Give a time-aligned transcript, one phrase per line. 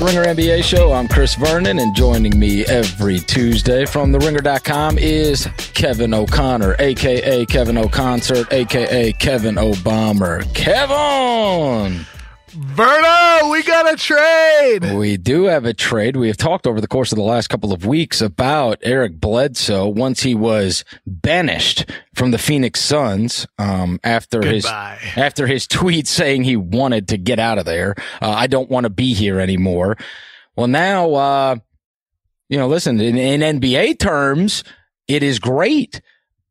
[0.00, 0.92] the Ringer NBA show.
[0.92, 7.76] I'm Chris Vernon, and joining me every Tuesday from TheRinger.com is Kevin O'Connor, aka Kevin
[7.76, 10.42] O'Concert, aka Kevin O'Bomber.
[10.54, 12.06] Kevin!
[12.50, 14.96] Verno, we got a trade.
[14.96, 16.16] We do have a trade.
[16.16, 19.86] We have talked over the course of the last couple of weeks about Eric Bledsoe
[19.86, 24.98] once he was banished from the Phoenix Suns um, after Goodbye.
[25.00, 27.94] his after his tweet saying he wanted to get out of there.
[28.20, 29.96] Uh, I don't want to be here anymore.
[30.56, 31.56] Well, now, uh,
[32.48, 34.64] you know, listen, in, in NBA terms,
[35.06, 36.00] it is great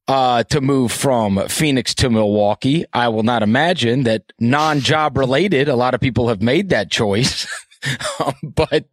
[0.10, 2.84] uh, to move from Phoenix to Milwaukee.
[2.92, 5.70] I will not imagine that non-job related.
[5.70, 7.48] A lot of people have made that choice,
[8.20, 8.86] um, but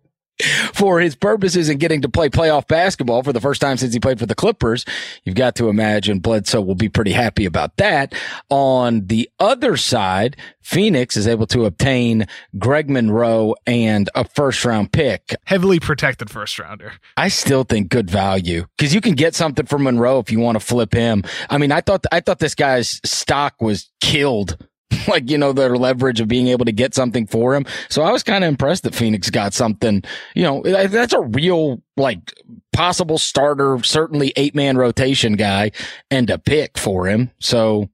[0.73, 4.01] for his purposes in getting to play playoff basketball for the first time since he
[4.01, 4.85] played for the Clippers,
[5.25, 8.15] you've got to imagine Bledsoe will be pretty happy about that.
[8.51, 12.27] On the other side, Phoenix is able to obtain
[12.59, 15.35] Greg Monroe and a first round pick.
[15.45, 16.93] Heavily protected first rounder.
[17.17, 20.57] I still think good value because you can get something from Monroe if you want
[20.57, 21.23] to flip him.
[21.49, 24.59] I mean, I thought, I thought this guy's stock was killed
[25.09, 27.65] like, you know, their leverage of being able to get something for him.
[27.89, 30.03] So I was kind of impressed that Phoenix got something,
[30.35, 32.33] you know, that's a real, like,
[32.73, 35.73] possible starter, certainly eight man rotation guy
[36.11, 37.31] and a pick for him.
[37.41, 37.89] So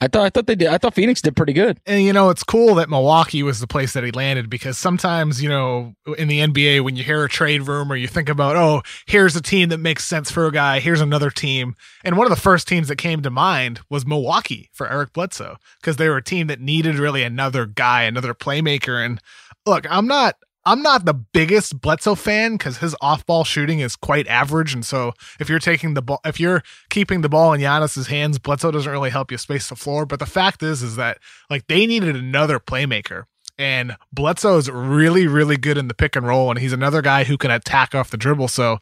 [0.00, 0.68] I thought I thought they did.
[0.68, 1.80] I thought Phoenix did pretty good.
[1.84, 5.42] And you know, it's cool that Milwaukee was the place that he landed because sometimes,
[5.42, 8.82] you know, in the NBA when you hear a trade rumor, you think about, oh,
[9.06, 11.74] here's a team that makes sense for a guy, here's another team.
[12.04, 15.56] And one of the first teams that came to mind was Milwaukee for Eric Bledsoe
[15.80, 19.20] because they were a team that needed really another guy, another playmaker and
[19.66, 20.36] look, I'm not
[20.68, 25.14] I'm not the biggest Bledsoe fan because his off-ball shooting is quite average, and so
[25.40, 28.92] if you're taking the ball, if you're keeping the ball in Giannis's hands, Bledsoe doesn't
[28.92, 30.04] really help you space the floor.
[30.04, 33.24] But the fact is, is that like they needed another playmaker,
[33.56, 37.24] and Bledsoe is really, really good in the pick and roll, and he's another guy
[37.24, 38.48] who can attack off the dribble.
[38.48, 38.78] So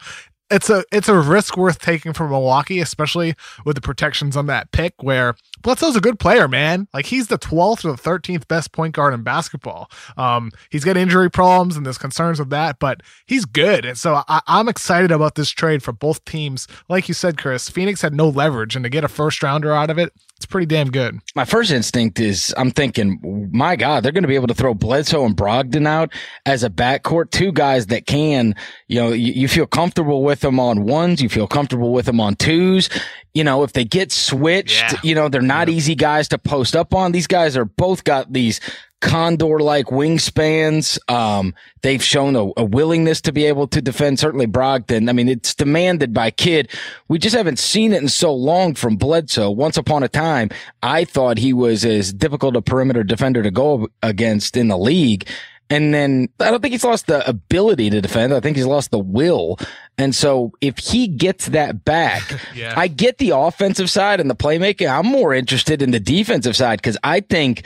[0.51, 4.73] it's a it's a risk worth taking for Milwaukee, especially with the protections on that
[4.73, 4.95] pick.
[5.03, 6.87] Where Bledsoe's a good player, man.
[6.95, 9.91] Like he's the twelfth or the thirteenth best point guard in basketball.
[10.17, 13.85] Um, he's got injury problems and there's concerns with that, but he's good.
[13.85, 16.69] And so I, I'm excited about this trade for both teams.
[16.89, 19.91] Like you said, Chris, Phoenix had no leverage, and to get a first rounder out
[19.91, 21.19] of it, it's pretty damn good.
[21.35, 24.73] My first instinct is I'm thinking, my God, they're going to be able to throw
[24.73, 26.13] Bledsoe and Brogdon out
[26.45, 28.55] as a backcourt, two guys that can,
[28.87, 32.21] you know, you, you feel comfortable with them on ones, you feel comfortable with them
[32.21, 32.89] on twos.
[33.37, 35.01] You know, if they get switched, yeah.
[35.03, 37.13] you know, they're not easy guys to post up on.
[37.13, 38.63] These guys are both got these
[39.03, 40.99] condor like wingspans.
[41.13, 45.11] Um, they've shown a, a, willingness to be able to defend, certainly Brogdon.
[45.11, 46.71] I mean, it's demanded by Kidd.
[47.09, 49.51] We just haven't seen it in so long from Bledsoe.
[49.51, 50.49] Once upon a time,
[50.83, 55.29] I thought he was as difficult a perimeter defender to go against in the league.
[55.69, 58.33] And then I don't think he's lost the ability to defend.
[58.33, 59.59] I think he's lost the will.
[59.99, 62.23] And so if he gets that back,
[62.55, 62.75] yeah.
[62.77, 64.89] I get the offensive side and the playmaking.
[64.89, 67.65] I'm more interested in the defensive side because I think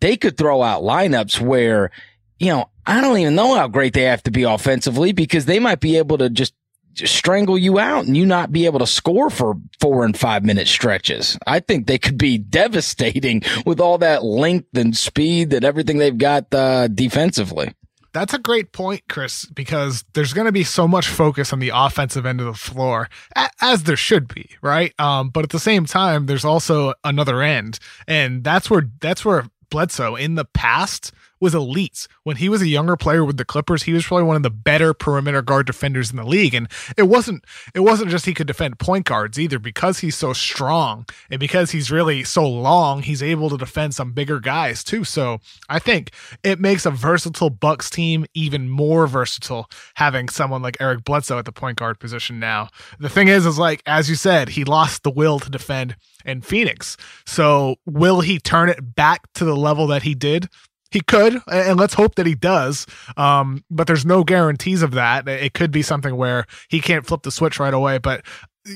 [0.00, 1.90] they could throw out lineups where,
[2.38, 5.58] you know, I don't even know how great they have to be offensively because they
[5.58, 6.54] might be able to just
[6.94, 10.68] strangle you out and you not be able to score for four and five minute
[10.68, 11.38] stretches.
[11.46, 16.16] I think they could be devastating with all that length and speed and everything they've
[16.16, 17.74] got uh, defensively.
[18.12, 21.72] That's a great point, Chris, because there's going to be so much focus on the
[21.74, 23.08] offensive end of the floor,
[23.60, 24.92] as there should be, right?
[25.00, 29.46] Um, but at the same time, there's also another end, and that's where that's where
[29.70, 32.06] Bledsoe in the past was elite.
[32.22, 34.50] When he was a younger player with the Clippers, he was probably one of the
[34.50, 36.54] better perimeter guard defenders in the league.
[36.54, 37.44] And it wasn't
[37.74, 41.72] it wasn't just he could defend point guards either because he's so strong and because
[41.72, 45.02] he's really so long, he's able to defend some bigger guys too.
[45.02, 46.12] So I think
[46.44, 51.44] it makes a versatile Bucks team even more versatile having someone like Eric Bledsoe at
[51.44, 52.68] the point guard position now.
[53.00, 56.40] The thing is, is like as you said, he lost the will to defend in
[56.40, 56.96] Phoenix.
[57.26, 60.48] So will he turn it back to the level that he did?
[60.92, 62.86] He could, and let's hope that he does.
[63.16, 65.26] Um, but there's no guarantees of that.
[65.26, 67.98] It could be something where he can't flip the switch right away.
[67.98, 68.24] But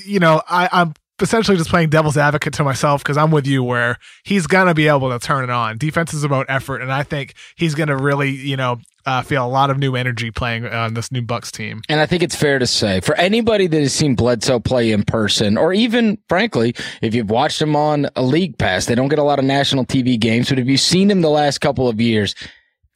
[0.04, 3.62] you know, I, I'm essentially just playing devil's advocate to myself because I'm with you
[3.62, 5.78] where he's gonna be able to turn it on.
[5.78, 9.48] Defense is about effort, and I think he's gonna really, you know, uh, feel a
[9.48, 11.80] lot of new energy playing on this new Bucks team.
[11.88, 15.04] And I think it's fair to say for anybody that has seen Bledsoe play in
[15.04, 19.18] person, or even frankly, if you've watched him on a league pass, they don't get
[19.18, 22.00] a lot of national TV games, but if you've seen him the last couple of
[22.00, 22.34] years,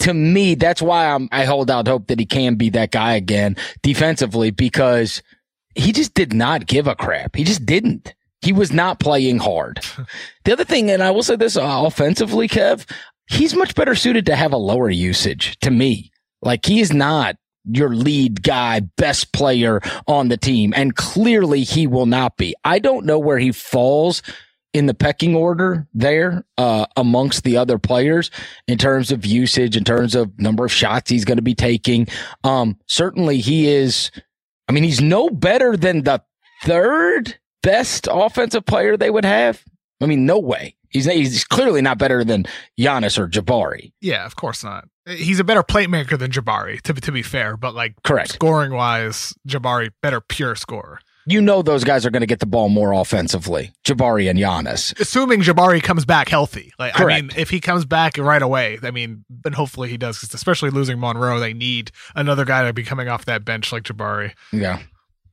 [0.01, 3.15] to me, that's why I'm, I hold out hope that he can be that guy
[3.15, 5.23] again defensively because
[5.75, 7.37] he just did not give a crap.
[7.37, 8.15] He just didn't.
[8.43, 9.81] He was not playing hard.
[10.45, 12.91] the other thing, and I will say this uh, offensively, Kev,
[13.29, 16.11] he's much better suited to have a lower usage to me.
[16.43, 20.73] Like he is not your lead guy, best player on the team.
[20.75, 22.55] And clearly he will not be.
[22.65, 24.23] I don't know where he falls
[24.73, 28.31] in the pecking order there uh, amongst the other players
[28.69, 32.07] in terms of usage, in terms of number of shots he's going to be taking.
[32.45, 34.11] Um, certainly he is.
[34.71, 36.23] I mean, he's no better than the
[36.63, 39.65] third best offensive player they would have.
[40.01, 40.77] I mean, no way.
[40.91, 42.45] He's he's clearly not better than
[42.79, 43.91] Giannis or Jabari.
[44.01, 44.85] Yeah, of course not.
[45.09, 49.35] He's a better playmaker than Jabari, to to be fair, but like correct scoring wise,
[49.49, 52.93] Jabari better pure scorer you know those guys are going to get the ball more
[52.93, 53.73] offensively.
[53.85, 54.99] Jabari and Giannis.
[55.01, 56.73] Assuming Jabari comes back healthy.
[56.79, 57.19] Like Correct.
[57.19, 60.35] I mean, if he comes back right away, I mean, and hopefully he does, because
[60.35, 64.33] especially losing Monroe, they need another guy to be coming off that bench like Jabari.
[64.53, 64.81] Yeah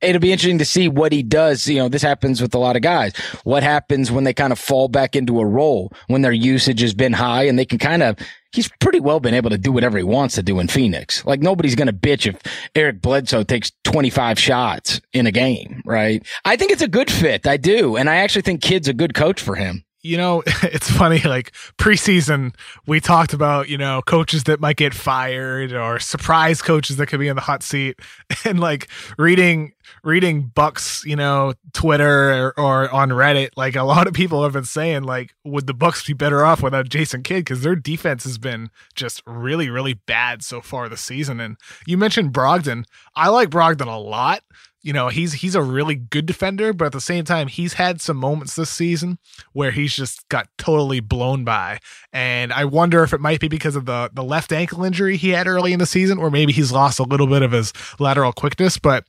[0.00, 1.66] it'll be interesting to see what he does.
[1.66, 3.16] You know, this happens with a lot of guys.
[3.44, 6.94] What happens when they kind of fall back into a role when their usage has
[6.94, 8.16] been high and they can kind of,
[8.52, 11.24] he's pretty well been able to do whatever he wants to do in Phoenix.
[11.24, 12.40] Like nobody's going to bitch if
[12.74, 16.24] Eric Bledsoe takes 25 shots in a game, right?
[16.44, 17.46] I think it's a good fit.
[17.46, 17.96] I do.
[17.96, 21.52] And I actually think Kidd's a good coach for him you know, it's funny, like
[21.78, 22.54] preseason,
[22.86, 27.20] we talked about, you know, coaches that might get fired or surprise coaches that could
[27.20, 27.98] be in the hot seat.
[28.44, 29.72] And like reading,
[30.04, 34.52] reading Bucks, you know, Twitter or, or on Reddit, like a lot of people have
[34.52, 37.44] been saying, like, would the Bucks be better off without Jason Kidd?
[37.44, 41.40] Because their defense has been just really, really bad so far this season.
[41.40, 42.84] And you mentioned Brogdon.
[43.16, 44.42] I like Brogdon a lot
[44.82, 48.00] you know he's he's a really good defender but at the same time he's had
[48.00, 49.18] some moments this season
[49.52, 51.78] where he's just got totally blown by.
[52.12, 55.30] And i wonder if it might be because of the the left ankle injury he
[55.30, 58.32] had early in the season or maybe he's lost a little bit of his lateral
[58.32, 59.04] quickness but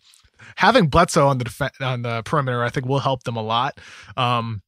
[0.55, 3.79] having bledsoe on the def- on the perimeter i think will help them a lot.
[4.17, 4.61] Um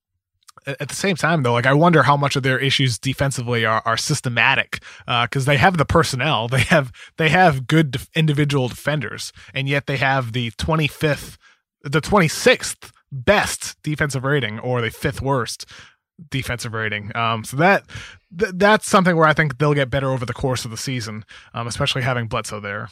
[0.68, 3.82] at the same time though like i wonder how much of their issues defensively are,
[3.86, 4.84] are systematic
[5.24, 9.88] because uh, they have the personnel they have they have good individual defenders and yet
[9.88, 11.38] they have the 25th
[11.84, 15.66] the 26th best defensive rating or the fifth worst
[16.30, 17.16] defensive rating.
[17.16, 17.84] Um, so that
[18.38, 21.26] th- that's something where i think they'll get better over the course of the season
[21.54, 22.90] um, especially having bledsoe there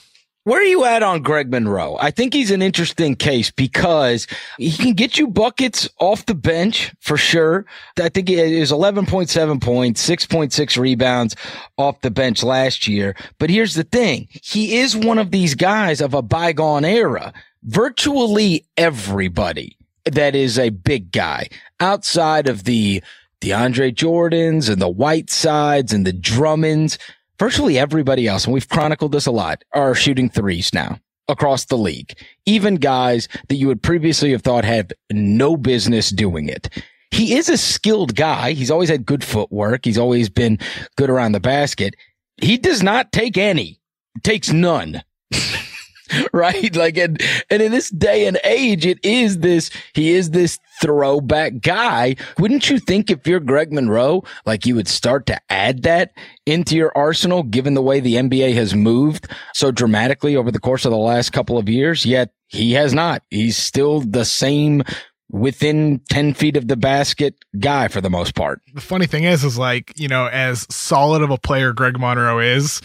[0.50, 1.96] where are you at on Greg Monroe?
[2.00, 4.26] I think he's an interesting case because
[4.58, 7.68] he can get you buckets off the bench for sure.
[8.02, 11.36] I think he was 11.7 points, 6.6 rebounds
[11.78, 13.16] off the bench last year.
[13.38, 14.28] But here's the thing.
[14.32, 17.32] He is one of these guys of a bygone era.
[17.62, 21.48] Virtually everybody that is a big guy
[21.80, 23.04] outside of the
[23.42, 26.98] DeAndre Jordans and the Whitesides and the Drummonds
[27.40, 31.78] virtually everybody else, and we've chronicled this a lot, are shooting threes now across the
[31.78, 32.14] league.
[32.46, 36.70] Even guys that you would previously have thought have no business doing it.
[37.12, 38.52] He is a skilled guy.
[38.52, 39.86] He's always had good footwork.
[39.86, 40.60] He's always been
[40.96, 41.96] good around the basket.
[42.42, 43.80] He does not take any,
[44.24, 45.02] takes none.
[46.34, 46.76] right?
[46.76, 51.62] Like, and, and in this day and age, it is this, he is this throwback
[51.62, 52.16] guy.
[52.38, 56.12] Wouldn't you think if you're Greg Monroe, like you would start to add that
[56.46, 60.86] into your arsenal, given the way the NBA has moved so dramatically over the course
[60.86, 62.06] of the last couple of years?
[62.06, 63.24] Yet he has not.
[63.30, 64.84] He's still the same
[65.32, 68.62] within 10 feet of the basket guy for the most part.
[68.74, 72.40] The funny thing is, is like, you know, as solid of a player Greg Monroe
[72.40, 72.82] is,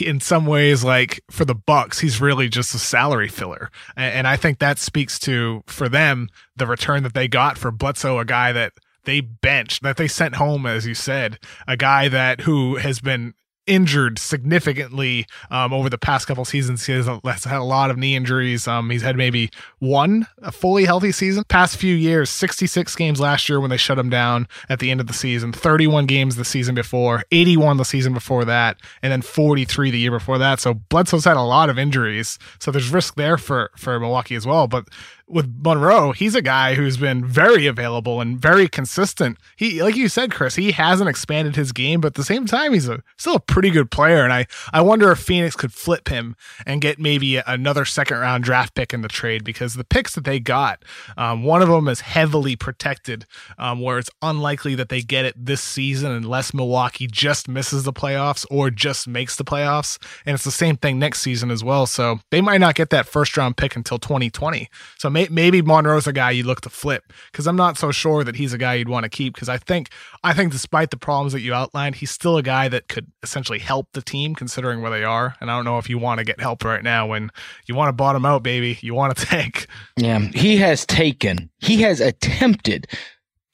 [0.00, 3.70] in some ways like for the bucks he's really just a salary filler.
[3.96, 8.18] And i think that speaks to for them the return that they got for bledsoe
[8.18, 8.72] a guy that
[9.04, 13.34] they benched that they sent home as you said a guy that who has been
[13.66, 16.86] injured significantly um, over the past couple seasons.
[16.86, 18.66] He has, had a lot of knee injuries.
[18.68, 21.44] Um, he's had maybe one a fully healthy season.
[21.48, 25.00] Past few years, 66 games last year when they shut him down at the end
[25.00, 29.22] of the season, 31 games the season before, 81 the season before that, and then
[29.22, 30.60] 43 the year before that.
[30.60, 32.38] So Bledsoe's had a lot of injuries.
[32.58, 34.66] So there's risk there for for Milwaukee as well.
[34.66, 34.88] But
[35.28, 39.38] with Monroe, he's a guy who's been very available and very consistent.
[39.56, 42.72] He, like you said, Chris, he hasn't expanded his game, but at the same time,
[42.72, 44.22] he's a, still a pretty good player.
[44.22, 48.44] And I, I wonder if Phoenix could flip him and get maybe another second round
[48.44, 50.84] draft pick in the trade because the picks that they got,
[51.16, 53.26] um, one of them is heavily protected,
[53.58, 57.92] um, where it's unlikely that they get it this season unless Milwaukee just misses the
[57.92, 59.98] playoffs or just makes the playoffs.
[60.24, 61.86] And it's the same thing next season as well.
[61.86, 64.68] So they might not get that first round pick until 2020.
[64.98, 68.22] So may, maybe Monroe's a guy you look to flip because I'm not so sure
[68.22, 69.88] that he's a guy you'd want to keep because I think
[70.22, 73.58] I think despite the problems that you outlined, he's still a guy that could essentially
[73.58, 75.34] help the team considering where they are.
[75.40, 77.30] And I don't know if you want to get help right now when
[77.66, 78.78] you want to bottom out, baby.
[78.82, 79.66] You want to tank.
[79.96, 82.86] Yeah, he has taken, he has attempted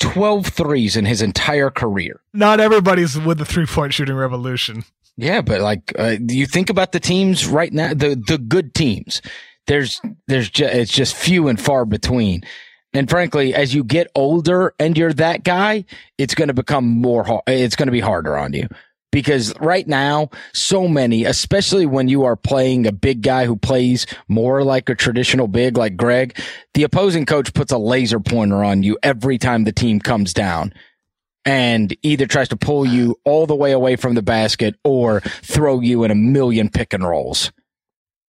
[0.00, 2.20] 12 threes in his entire career.
[2.32, 4.84] Not everybody's with the three point shooting revolution.
[5.16, 9.22] Yeah, but like, uh, you think about the teams right now, the the good teams.
[9.66, 12.42] There's there's just it's just few and far between.
[12.94, 15.86] And frankly, as you get older and you're that guy,
[16.18, 17.24] it's going to become more.
[17.24, 18.68] Hard, it's going to be harder on you
[19.12, 24.06] because right now, so many, especially when you are playing a big guy who plays
[24.26, 26.36] more like a traditional big, like Greg,
[26.74, 30.72] the opposing coach puts a laser pointer on you every time the team comes down
[31.44, 35.80] and either tries to pull you all the way away from the basket or throw
[35.80, 37.52] you in a million pick and rolls.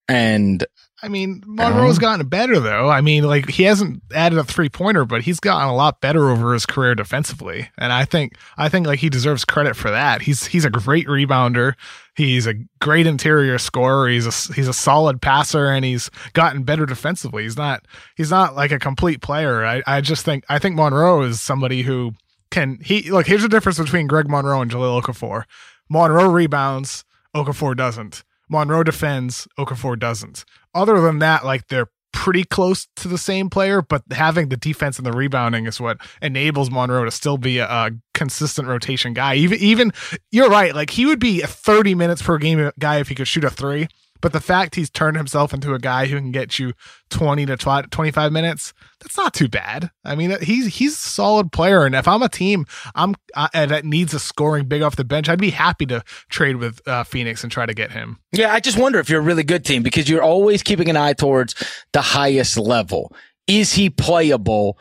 [0.10, 0.66] And
[1.04, 2.90] I mean, Monroe's um, gotten better though.
[2.90, 6.30] I mean, like he hasn't added a three pointer, but he's gotten a lot better
[6.30, 7.70] over his career defensively.
[7.78, 10.22] And I think I think like he deserves credit for that.
[10.22, 11.74] He's he's a great rebounder.
[12.16, 14.08] He's a great interior scorer.
[14.08, 17.44] He's a he's a solid passer, and he's gotten better defensively.
[17.44, 19.66] He's not he's not like a complete player.
[19.66, 22.14] I, I just think I think Monroe is somebody who
[22.50, 23.28] can he look.
[23.28, 25.44] Here's the difference between Greg Monroe and Jahlil Okafor.
[25.90, 27.04] Monroe rebounds,
[27.36, 28.24] Okafor doesn't.
[28.50, 30.46] Monroe defends, Okafor doesn't.
[30.74, 34.98] Other than that, like they're pretty close to the same player, but having the defense
[34.98, 39.34] and the rebounding is what enables Monroe to still be a, a, consistent rotation guy.
[39.36, 39.92] Even even
[40.32, 43.28] you're right, like he would be a 30 minutes per game guy if he could
[43.28, 43.88] shoot a three.
[44.24, 46.72] But the fact he's turned himself into a guy who can get you
[47.10, 49.92] 20 to 25 minutes, that's not too bad.
[50.06, 52.66] I mean, he's he's a solid player, and if I'm a team
[52.96, 56.56] I'm uh, that needs a scoring big off the bench, I'd be happy to trade
[56.56, 58.18] with uh, Phoenix and try to get him.
[58.32, 60.96] Yeah, I just wonder if you're a really good team because you're always keeping an
[60.96, 61.54] eye towards
[61.92, 63.14] the highest level.
[63.48, 64.80] Is he playable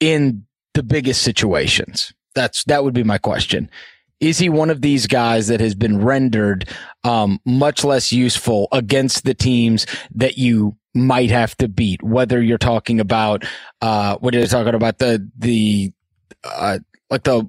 [0.00, 2.14] in the biggest situations?
[2.34, 3.68] That's that would be my question
[4.20, 6.68] is he one of these guys that has been rendered
[7.04, 12.02] um, much less useful against the teams that you might have to beat?
[12.02, 13.44] Whether you're talking about
[13.80, 15.92] uh, what are you talking about the the
[16.44, 16.78] uh,
[17.10, 17.48] like the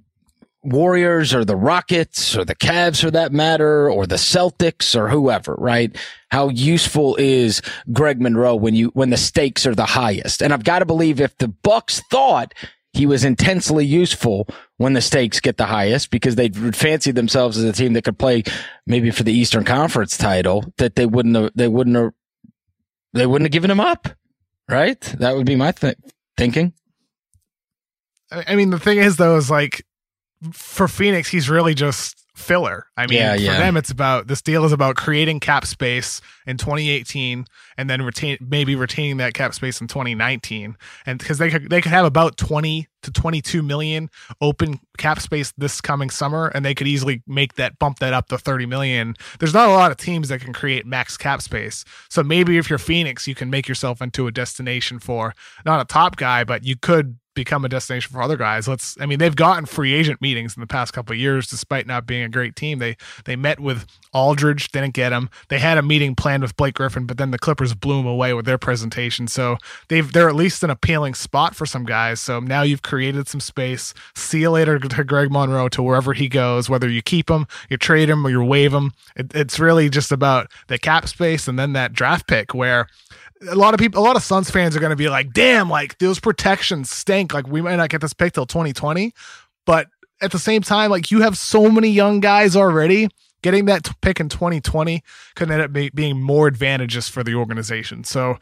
[0.64, 5.56] Warriors or the Rockets or the Cavs for that matter or the Celtics or whoever,
[5.56, 5.96] right?
[6.30, 10.42] How useful is Greg Monroe when you when the stakes are the highest?
[10.42, 12.54] And I've got to believe if the Bucks thought
[12.94, 17.64] he was intensely useful when the stakes get the highest because they fancy themselves as
[17.64, 18.44] a team that could play
[18.86, 22.12] maybe for the Eastern Conference title that they wouldn't have, they wouldn't have,
[23.14, 24.10] they wouldn't have given him up.
[24.70, 25.00] Right.
[25.02, 25.98] That would be my th-
[26.38, 26.74] thinking.
[28.32, 29.86] I mean, the thing is though, is like
[30.52, 32.88] for Phoenix, he's really just filler.
[32.98, 33.56] I mean, yeah, yeah.
[33.56, 37.46] for them, it's about this deal is about creating cap space in 2018
[37.78, 40.76] and then retain maybe retaining that cap space in 2019.
[41.06, 44.10] And because they could they could have about 20 to 22 million
[44.42, 48.28] open cap space this coming summer, and they could easily make that bump that up
[48.28, 49.16] to 30 million.
[49.40, 51.86] There's not a lot of teams that can create max cap space.
[52.10, 55.34] So maybe if you're Phoenix, you can make yourself into a destination for
[55.66, 58.68] not a top guy, but you could become a destination for other guys.
[58.68, 61.88] Let's I mean they've gotten free agent meetings in the past couple of years despite
[61.88, 62.80] not being a great team.
[62.80, 65.30] They they met with Aldridge, didn't get him.
[65.48, 68.34] They had a meeting planned with Blake Griffin, but then the Clippers blew him away
[68.34, 69.28] with their presentation.
[69.28, 69.58] So
[69.88, 72.20] they've they're at least an appealing spot for some guys.
[72.20, 73.94] So now you've created some space.
[74.16, 77.78] See you later to Greg Monroe to wherever he goes, whether you keep him, you
[77.78, 78.92] trade him, or you waive him.
[79.16, 82.88] It, it's really just about the cap space and then that draft pick where
[83.50, 85.70] a lot of people, a lot of Suns fans are going to be like, damn,
[85.70, 87.34] like those protections stink.
[87.34, 89.14] Like we might not get this pick till 2020.
[89.66, 89.88] But
[90.22, 93.10] at the same time, like you have so many young guys already
[93.42, 95.04] getting that pick in 2020
[95.36, 98.04] could end up be, being more advantageous for the organization.
[98.04, 98.38] So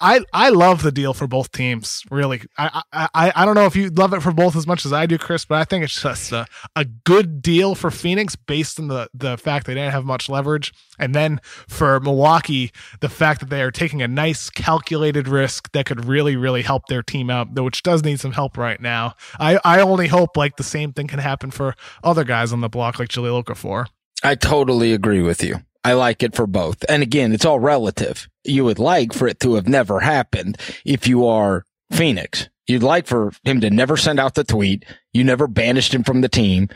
[0.00, 2.02] I I love the deal for both teams.
[2.10, 4.92] Really, I I I don't know if you love it for both as much as
[4.92, 8.78] I do, Chris, but I think it's just a, a good deal for Phoenix based
[8.78, 13.40] on the the fact they didn't have much leverage, and then for Milwaukee, the fact
[13.40, 17.30] that they are taking a nice calculated risk that could really really help their team
[17.30, 19.14] out, which does need some help right now.
[19.38, 22.68] I I only hope like the same thing can happen for other guys on the
[22.68, 23.86] block like Jahlil Okafor.
[24.22, 25.56] I totally agree with you.
[25.84, 26.84] I like it for both.
[26.88, 28.28] And again, it's all relative.
[28.44, 32.48] You would like for it to have never happened if you are Phoenix.
[32.66, 34.84] You'd like for him to never send out the tweet.
[35.12, 36.68] You never banished him from the team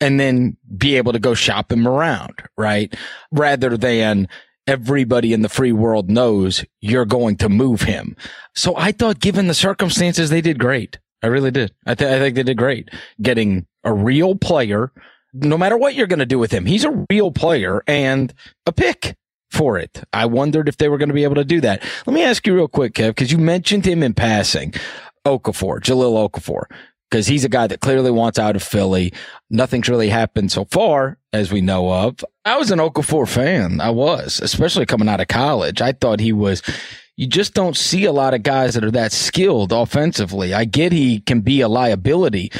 [0.00, 2.94] and then be able to go shop him around, right?
[3.32, 4.28] Rather than
[4.66, 8.16] everybody in the free world knows you're going to move him.
[8.54, 10.98] So I thought given the circumstances, they did great.
[11.22, 11.74] I really did.
[11.86, 12.90] I, th- I think they did great
[13.20, 14.92] getting a real player
[15.32, 18.32] no matter what you're going to do with him, he's a real player and
[18.66, 19.16] a pick
[19.50, 20.02] for it.
[20.12, 21.82] I wondered if they were going to be able to do that.
[22.06, 24.72] Let me ask you real quick, Kev, because you mentioned him in passing,
[25.26, 26.64] Okafor, Jahlil Okafor,
[27.10, 29.12] because he's a guy that clearly wants out of Philly.
[29.50, 32.24] Nothing's really happened so far, as we know of.
[32.44, 33.80] I was an Okafor fan.
[33.80, 35.80] I was, especially coming out of college.
[35.80, 36.62] I thought he was.
[37.16, 40.54] You just don't see a lot of guys that are that skilled offensively.
[40.54, 42.50] I get he can be a liability.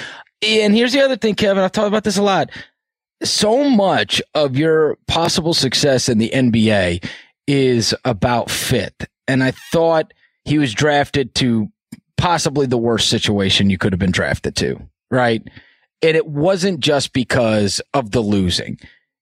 [0.43, 1.63] And here's the other thing, Kevin.
[1.63, 2.51] I've talked about this a lot.
[3.23, 7.05] so much of your possible success in the NBA
[7.47, 9.09] is about fit.
[9.29, 11.69] And I thought he was drafted to
[12.17, 14.81] possibly the worst situation you could have been drafted to,
[15.11, 15.43] right?
[16.03, 18.79] And it wasn't just because of the losing.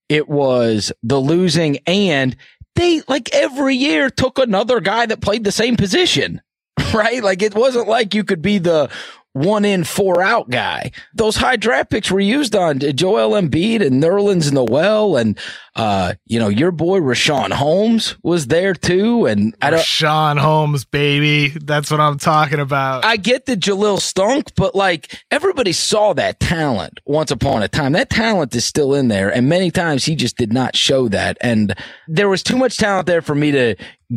[0.08, 2.36] It was the losing and
[2.76, 6.40] they like every year took another guy that played the same position,
[6.94, 7.22] right?
[7.22, 8.90] Like it wasn't like you could be the
[9.32, 10.90] one in, four out guy.
[11.14, 15.38] Those high draft picks were used on Joel Embiid and Nerlens Noel and,
[15.76, 19.26] uh, you know, your boy Rashawn Holmes was there too.
[19.26, 21.48] And I don't, Richaun Holmes, baby.
[21.48, 23.04] That's what I'm talking about.
[23.04, 27.92] I get the Jahlil stunk, but like everybody saw that talent once upon a time.
[27.92, 29.32] That talent is still in there.
[29.32, 31.36] And many times he just did not show that.
[31.40, 31.74] And
[32.08, 33.76] there was too much talent there for me to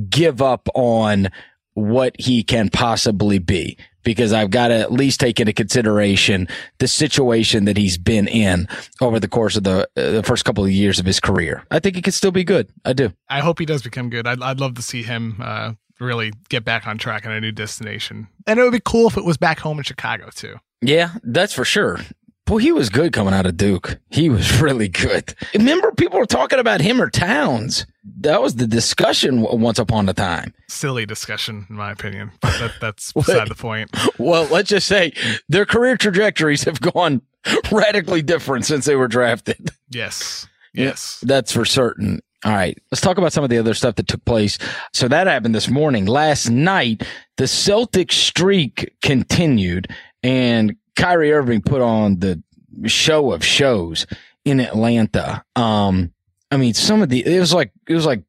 [0.10, 1.30] give up on
[1.74, 6.48] what he can possibly be because I've got to at least take into consideration
[6.80, 8.68] the situation that he's been in
[9.00, 11.64] over the course of the uh, the first couple of years of his career.
[11.72, 12.70] I think he could still be good.
[12.86, 13.14] I do.
[13.30, 14.28] I hope he does become good.
[14.28, 17.52] I'd, I'd love to see him uh, really get back on track in a new
[17.52, 18.28] destination.
[18.48, 20.56] And it would be cool if it was back home in Chicago too.
[20.82, 22.00] Yeah, that's for sure.
[22.48, 24.00] Well, he was good coming out of Duke.
[24.10, 25.34] He was really good.
[25.54, 27.86] Remember, people were talking about him or Towns.
[28.20, 30.54] That was the discussion once upon a time.
[30.68, 32.32] Silly discussion, in my opinion.
[32.42, 33.90] But that, that's beside the point.
[34.18, 35.14] Well, let's just say
[35.48, 37.22] their career trajectories have gone
[37.72, 39.70] radically different since they were drafted.
[39.90, 40.48] Yes.
[40.74, 41.20] Yes.
[41.26, 42.22] That's for certain.
[42.44, 42.78] All right.
[42.92, 44.58] Let's talk about some of the other stuff that took place.
[44.94, 46.06] So that happened this morning.
[46.06, 47.04] Last night,
[47.38, 49.88] the Celtic streak continued
[50.24, 52.42] and Kyrie Irving put on the
[52.86, 54.06] show of shows
[54.46, 55.44] in Atlanta.
[55.56, 56.14] Um,
[56.52, 58.24] I mean, some of the, it was like, it was like,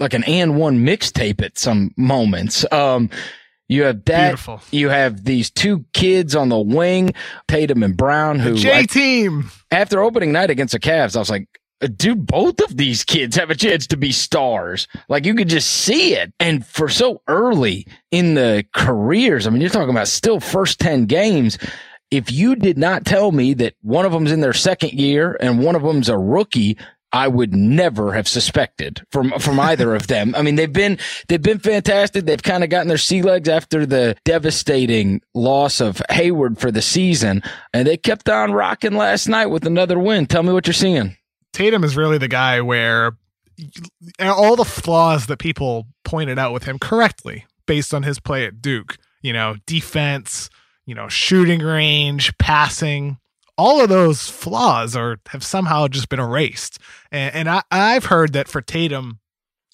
[0.00, 2.64] like an and one mixtape at some moments.
[2.72, 3.10] Um,
[3.68, 4.30] you have that.
[4.30, 4.62] Beautiful.
[4.70, 7.12] You have these two kids on the wing,
[7.46, 9.50] Tatum and Brown, who J team.
[9.70, 11.48] After opening night against the Cavs, I was like,
[11.96, 14.88] do both of these kids have a chance to be stars?
[15.08, 16.32] Like you could just see it.
[16.40, 21.06] And for so early in the careers, I mean, you're talking about still first 10
[21.06, 21.58] games
[22.10, 25.62] if you did not tell me that one of them's in their second year and
[25.62, 26.78] one of them's a rookie,
[27.12, 30.34] I would never have suspected from from either of them.
[30.34, 32.24] I mean, they've been they've been fantastic.
[32.24, 36.82] They've kind of gotten their sea legs after the devastating loss of Hayward for the
[36.82, 37.42] season,
[37.72, 40.26] and they kept on rocking last night with another win.
[40.26, 41.16] Tell me what you're seeing.
[41.52, 43.12] Tatum is really the guy where
[44.20, 48.62] all the flaws that people pointed out with him correctly based on his play at
[48.62, 50.50] Duke, you know, defense,
[50.88, 53.18] you know, shooting range, passing,
[53.58, 56.78] all of those flaws are have somehow just been erased.
[57.12, 59.20] And, and I, I've heard that for Tatum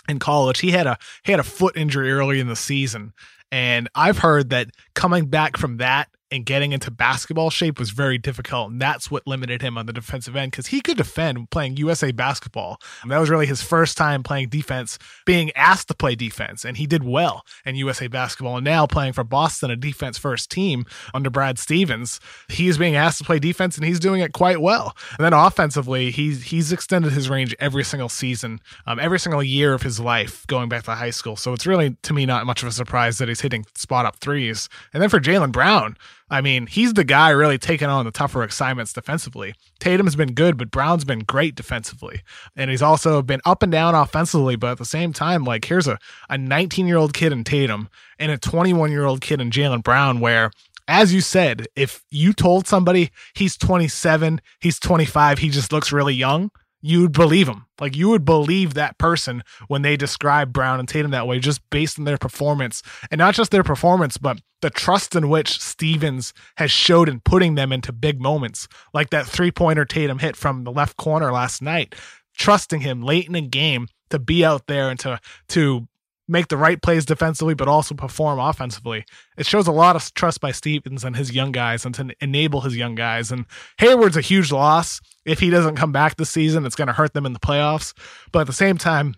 [0.09, 3.13] in college, he had a he had a foot injury early in the season,
[3.53, 8.19] and I've heard that coming back from that and getting into basketball shape was very
[8.19, 8.71] difficult.
[8.73, 12.11] And that's what limited him on the defensive end because he could defend playing USA
[12.13, 12.81] basketball.
[13.03, 16.65] And that was really his first time playing defense, being asked to play defense.
[16.65, 18.57] And he did well in USA basketball.
[18.57, 23.19] And now playing for Boston, a defense first team under Brad Stevens, he's being asked
[23.19, 24.97] to play defense and he's doing it quite well.
[25.19, 29.73] And then offensively, he's, he's extended his range every single season, um, every single year
[29.73, 31.37] of his life going back to high school.
[31.37, 34.17] So it's really, to me, not much of a surprise that he's hitting spot up
[34.17, 34.69] threes.
[34.93, 35.97] And then for Jaylen Brown,
[36.35, 39.55] I mean, he's the guy really taking on the tougher assignments defensively.
[39.79, 42.23] Tatum's been good, but Brown's been great defensively.
[42.57, 45.87] And he's also been up and down offensively, but at the same time, like here's
[45.87, 45.97] a,
[46.29, 49.85] a 19 year old kid in Tatum and a 21 year old kid in Jaylen
[49.85, 50.51] Brown, where
[50.89, 56.15] as you said, if you told somebody he's 27, he's 25, he just looks really
[56.15, 56.51] young,
[56.87, 57.65] you'd believe them.
[57.81, 61.63] Like you would believe that person when they describe Brown and Tatum that way, just
[61.71, 66.35] based on their performance, and not just their performance, but the trust in which Stevens
[66.59, 70.65] has showed in putting them into big moments, like that three pointer Tatum hit from
[70.65, 71.95] the left corner last night.
[72.37, 75.89] Trusting him late in the game to be out there and to to
[76.27, 79.05] make the right plays defensively, but also perform offensively.
[79.37, 82.63] It shows a lot of trust by Stevens and his young guys and to enable
[82.63, 83.31] his young guys.
[83.31, 83.47] And
[83.79, 85.01] Hayward's a huge loss.
[85.25, 87.93] If he doesn't come back this season, it's going to hurt them in the playoffs.
[88.33, 89.15] But at the same time,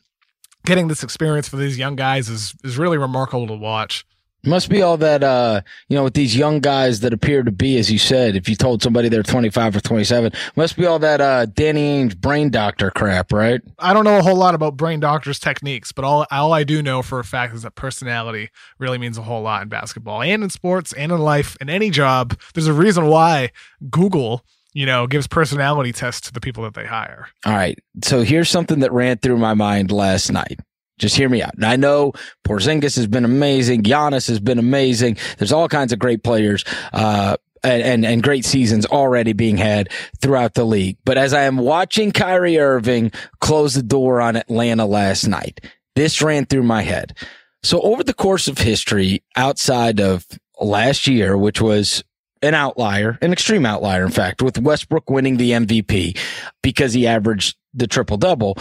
[0.64, 4.04] getting this experience for these young guys is, is really remarkable to watch.
[4.46, 7.78] Must be all that, uh, you know, with these young guys that appear to be,
[7.78, 11.20] as you said, if you told somebody they're 25 or 27, must be all that,
[11.20, 13.60] uh, Danny Ainge brain doctor crap, right?
[13.78, 16.82] I don't know a whole lot about brain doctors techniques, but all, all I do
[16.82, 20.44] know for a fact is that personality really means a whole lot in basketball and
[20.44, 22.38] in sports and in life and any job.
[22.54, 23.50] There's a reason why
[23.90, 24.44] Google
[24.76, 27.28] you know, gives personality tests to the people that they hire.
[27.46, 27.78] All right.
[28.04, 30.60] So here's something that ran through my mind last night.
[30.98, 31.52] Just hear me out.
[31.62, 32.12] I know
[32.46, 33.82] Porzingis has been amazing.
[33.82, 35.18] Giannis has been amazing.
[35.38, 36.64] There's all kinds of great players.
[36.92, 40.98] Uh, and, and, and great seasons already being had throughout the league.
[41.04, 45.60] But as I am watching Kyrie Irving close the door on Atlanta last night,
[45.96, 47.16] this ran through my head.
[47.62, 50.26] So over the course of history, outside of
[50.60, 52.04] last year, which was
[52.42, 56.18] an outlier, an extreme outlier, in fact, with Westbrook winning the MVP
[56.62, 58.56] because he averaged the triple double.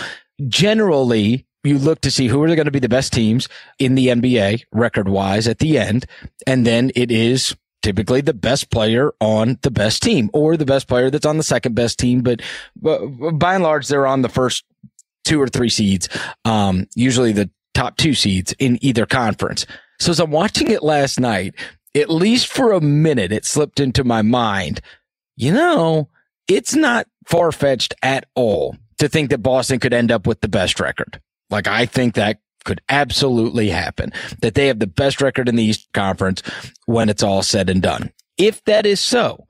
[0.48, 3.50] Generally, you look to see who are going to be the best teams
[3.80, 6.06] in the NBA record wise at the end.
[6.46, 10.88] And then it is typically the best player on the best team or the best
[10.88, 12.22] player that's on the second best team.
[12.22, 12.42] But,
[12.76, 14.64] but by and large, they're on the first
[15.24, 16.08] two or three seeds.
[16.46, 19.66] Um, usually the top two seeds in either conference.
[20.00, 21.56] So as I'm watching it last night,
[21.96, 24.82] at least for a minute, it slipped into my mind,
[25.38, 26.10] you know,
[26.48, 30.48] it's not far fetched at all to think that Boston could end up with the
[30.48, 31.22] best record.
[31.50, 35.64] Like I think that could absolutely happen that they have the best record in the
[35.64, 36.42] East Conference
[36.86, 38.12] when it's all said and done.
[38.38, 39.46] If that is so,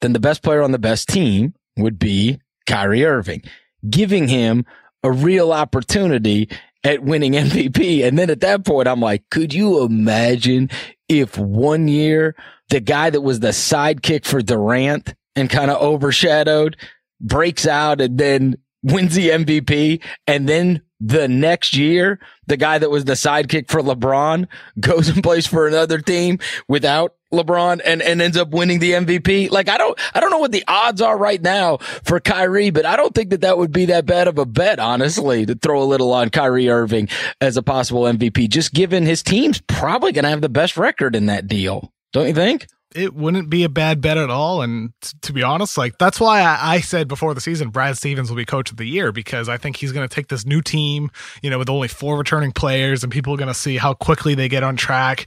[0.00, 3.42] then the best player on the best team would be Kyrie Irving,
[3.88, 4.66] giving him
[5.02, 6.48] a real opportunity
[6.84, 8.06] at winning MVP.
[8.06, 10.70] And then at that point, I'm like, could you imagine
[11.08, 12.34] if one year
[12.70, 16.76] the guy that was the sidekick for Durant and kind of overshadowed
[17.20, 22.90] breaks out and then wins the MVP and then the next year, the guy that
[22.90, 24.48] was the sidekick for LeBron
[24.80, 29.50] goes and plays for another team without LeBron and, and ends up winning the MVP.
[29.50, 32.86] Like, I don't, I don't know what the odds are right now for Kyrie, but
[32.86, 35.82] I don't think that that would be that bad of a bet, honestly, to throw
[35.82, 37.08] a little on Kyrie Irving
[37.40, 41.14] as a possible MVP, just given his team's probably going to have the best record
[41.16, 41.92] in that deal.
[42.12, 42.66] Don't you think?
[42.96, 44.62] It wouldn't be a bad bet at all.
[44.62, 47.96] And t- to be honest, like that's why I, I, said before the season, Brad
[47.96, 50.46] Stevens will be coach of the year because I think he's going to take this
[50.46, 51.10] new team,
[51.42, 54.34] you know, with only four returning players and people are going to see how quickly
[54.34, 55.26] they get on track.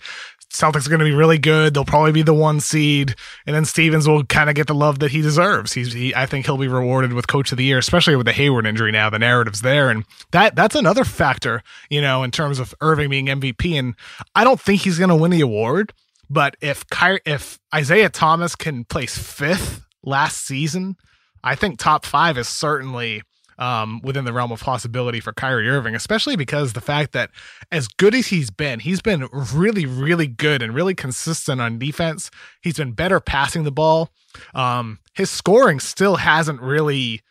[0.52, 1.74] Celtics are going to be really good.
[1.74, 3.14] They'll probably be the one seed,
[3.46, 5.74] and then Stevens will kind of get the love that he deserves.
[5.74, 8.32] He's, he, I think he'll be rewarded with Coach of the Year, especially with the
[8.32, 8.92] Hayward injury.
[8.92, 13.12] Now the narrative's there, and that that's another factor, you know, in terms of Irving
[13.12, 13.78] being MVP.
[13.78, 13.94] And
[14.34, 15.94] I don't think he's going to win the award,
[16.30, 20.96] but if Ky- if Isaiah Thomas can place fifth last season,
[21.44, 23.24] I think top five is certainly
[23.58, 27.30] um, within the realm of possibility for Kyrie Irving, especially because the fact that
[27.72, 32.32] as good as he's been, he's been really, really good and really consistent on defense.
[32.62, 34.12] He's been better passing the ball.
[34.56, 37.22] Um, his scoring still hasn't really,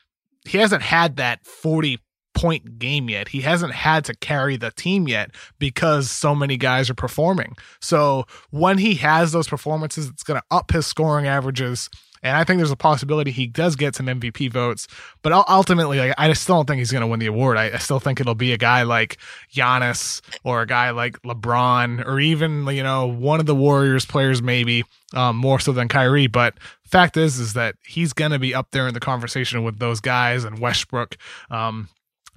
[0.46, 1.98] he hasn't had that 40
[2.38, 3.28] point game yet.
[3.28, 7.56] He hasn't had to carry the team yet because so many guys are performing.
[7.80, 11.90] So when he has those performances, it's going to up his scoring averages.
[12.22, 14.88] And I think there's a possibility he does get some MVP votes,
[15.22, 17.56] but ultimately, like, I still don't think he's going to win the award.
[17.56, 19.18] I, I, still think it'll be a guy like
[19.54, 24.42] Giannis or a guy like LeBron or even you know one of the Warriors players,
[24.42, 24.82] maybe
[25.14, 26.26] um, more so than Kyrie.
[26.26, 26.54] But
[26.88, 30.00] fact is, is that he's going to be up there in the conversation with those
[30.00, 31.16] guys and Westbrook.
[31.50, 31.88] Um,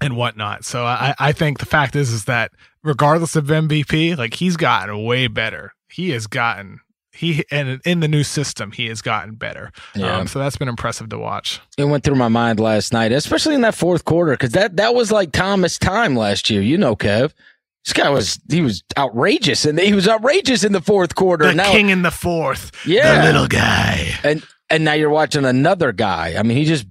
[0.02, 0.66] and whatnot.
[0.66, 2.52] So I, I think the fact is is that
[2.84, 5.74] regardless of MVP, like he's gotten way better.
[5.90, 6.80] He has gotten
[7.14, 9.72] he and in the new system he has gotten better.
[9.96, 10.18] Yeah.
[10.18, 11.60] Um, so that's been impressive to watch.
[11.78, 14.96] It went through my mind last night, especially in that fourth quarter, because that that
[14.96, 16.62] was like Thomas time last year.
[16.62, 17.34] You know, Kev.
[17.86, 21.48] This guy was he was outrageous, and he was outrageous in the fourth quarter.
[21.48, 25.46] The now, king in the fourth, yeah, the little guy, and and now you're watching
[25.46, 26.36] another guy.
[26.38, 26.86] I mean, he just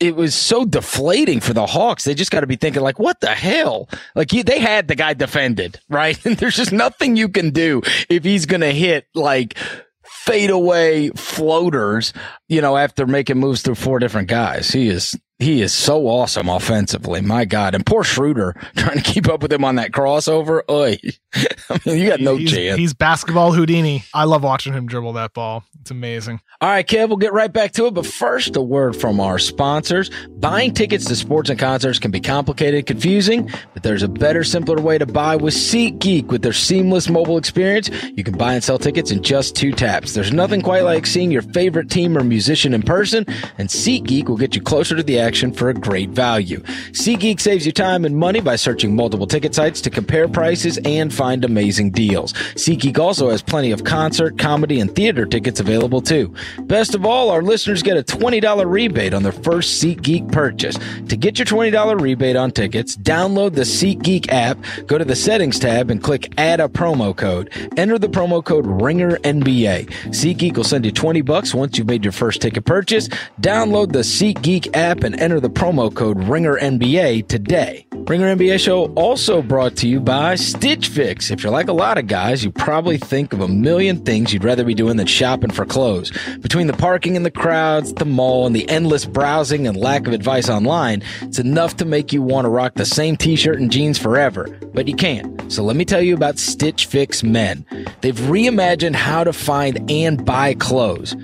[0.00, 2.04] it was so deflating for the Hawks.
[2.04, 3.88] They just got to be thinking like, what the hell?
[4.14, 6.24] Like you, they had the guy defended, right?
[6.24, 9.56] And there's just nothing you can do if he's going to hit like
[10.04, 12.12] fadeaway floaters,
[12.48, 14.70] you know, after making moves through four different guys.
[14.70, 17.20] He is he is so awesome offensively.
[17.20, 17.76] My God.
[17.76, 20.62] And poor Schroeder trying to keep up with him on that crossover.
[20.68, 20.98] Oy.
[21.70, 22.76] I mean, you got no he's, chance.
[22.76, 24.02] He's basketball Houdini.
[24.12, 25.62] I love watching him dribble that ball.
[25.80, 26.40] It's amazing.
[26.60, 27.94] All right, Kev, we'll get right back to it.
[27.94, 30.10] But first, a word from our sponsors.
[30.28, 34.80] Buying tickets to sports and concerts can be complicated, confusing, but there's a better, simpler
[34.80, 36.26] way to buy with SeatGeek.
[36.26, 40.14] With their seamless mobile experience, you can buy and sell tickets in just two taps.
[40.14, 43.24] There's nothing quite like seeing your favorite team or musician in person,
[43.58, 46.60] and SeatGeek will get you closer to the action for a great value.
[46.92, 51.12] SeatGeek saves you time and money by searching multiple ticket sites to compare prices and
[51.12, 52.32] find amazing deals.
[52.54, 56.34] SeatGeek also has plenty of concert, comedy, and theater tickets available too.
[56.60, 60.78] Best of all, our listeners get a $20 rebate on their first SeatGeek purchase.
[61.08, 65.58] To get your $20 rebate on tickets, download the SeatGeek app, go to the settings
[65.58, 67.50] tab and click add a promo code.
[67.76, 69.86] Enter the promo code RINGERNBA.
[70.08, 73.08] SeatGeek will send you 20 bucks once you've made your first ticket purchase.
[73.40, 77.86] Download the SeatGeek app and enter the promo code RINGERNBA today.
[78.08, 81.30] Ringer NBA show also brought to you by Stitch Fix.
[81.30, 84.44] If you're like a lot of guys, you probably think of a million things you'd
[84.44, 86.10] rather be doing than shopping for clothes.
[86.40, 90.14] Between the parking and the crowds, the mall, and the endless browsing and lack of
[90.14, 93.98] advice online, it's enough to make you want to rock the same t-shirt and jeans
[93.98, 94.48] forever.
[94.72, 95.52] But you can't.
[95.52, 97.66] So let me tell you about Stitch Fix Men.
[98.00, 101.14] They've reimagined how to find and buy clothes.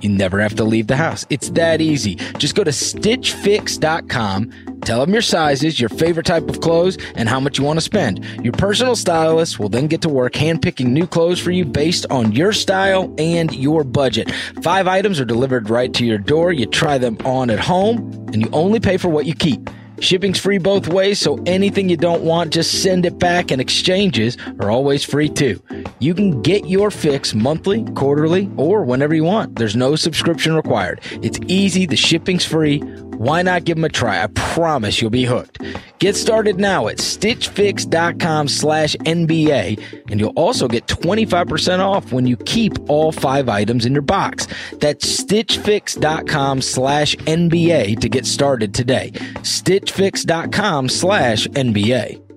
[0.00, 1.26] You never have to leave the house.
[1.30, 2.16] It's that easy.
[2.38, 7.40] Just go to stitchfix.com, tell them your sizes, your favorite type of clothes, and how
[7.40, 8.24] much you want to spend.
[8.42, 12.32] Your personal stylist will then get to work handpicking new clothes for you based on
[12.32, 14.30] your style and your budget.
[14.62, 16.52] Five items are delivered right to your door.
[16.52, 17.98] You try them on at home,
[18.32, 19.70] and you only pay for what you keep.
[20.00, 24.36] Shipping's free both ways, so anything you don't want, just send it back, and exchanges
[24.60, 25.60] are always free too.
[25.98, 29.56] You can get your fix monthly, quarterly, or whenever you want.
[29.56, 31.00] There's no subscription required.
[31.22, 32.82] It's easy, the shipping's free.
[33.18, 34.22] Why not give them a try?
[34.22, 35.60] I promise you'll be hooked.
[35.98, 42.36] Get started now at stitchfix.com slash NBA, and you'll also get 25% off when you
[42.36, 44.46] keep all five items in your box.
[44.74, 49.10] That's stitchfix.com slash NBA to get started today.
[49.10, 52.27] stitchfix.com slash NBA.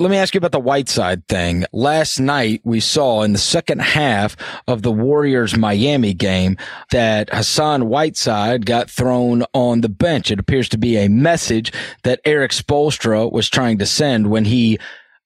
[0.00, 1.64] Let me ask you about the Whiteside thing.
[1.72, 4.36] Last night we saw in the second half
[4.68, 6.56] of the Warriors Miami game
[6.92, 10.30] that Hassan Whiteside got thrown on the bench.
[10.30, 11.72] It appears to be a message
[12.04, 14.78] that Erik Spoelstra was trying to send when he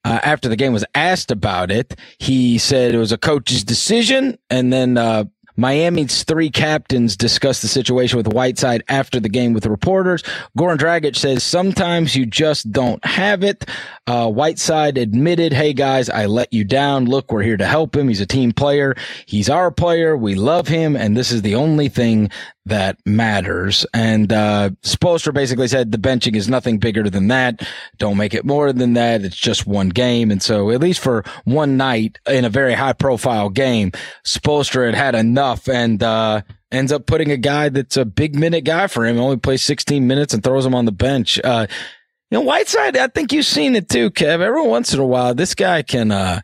[0.06, 4.38] uh, after the game was asked about it, he said it was a coach's decision.
[4.48, 5.24] And then, uh,
[5.56, 10.22] Miami's three captains discussed the situation with Whiteside after the game with reporters.
[10.58, 13.64] Goran Dragic says sometimes you just don't have it.
[14.06, 17.06] Uh, Whiteside admitted, Hey guys, I let you down.
[17.06, 18.08] Look, we're here to help him.
[18.08, 18.94] He's a team player.
[19.26, 20.16] He's our player.
[20.16, 20.96] We love him.
[20.96, 22.30] And this is the only thing
[22.66, 23.84] that matters.
[23.92, 24.70] And, uh,
[25.32, 27.66] basically said the benching is nothing bigger than that.
[27.98, 29.22] Don't make it more than that.
[29.22, 30.30] It's just one game.
[30.30, 33.90] And so at least for one night in a very high profile game,
[34.24, 38.62] Spoelstra had had enough and, uh, ends up putting a guy that's a big minute
[38.62, 41.38] guy for him, only plays 16 minutes and throws him on the bench.
[41.42, 41.66] Uh,
[42.30, 44.40] you know, Whiteside, I think you've seen it too, Kev.
[44.40, 46.40] Every once in a while, this guy can, uh,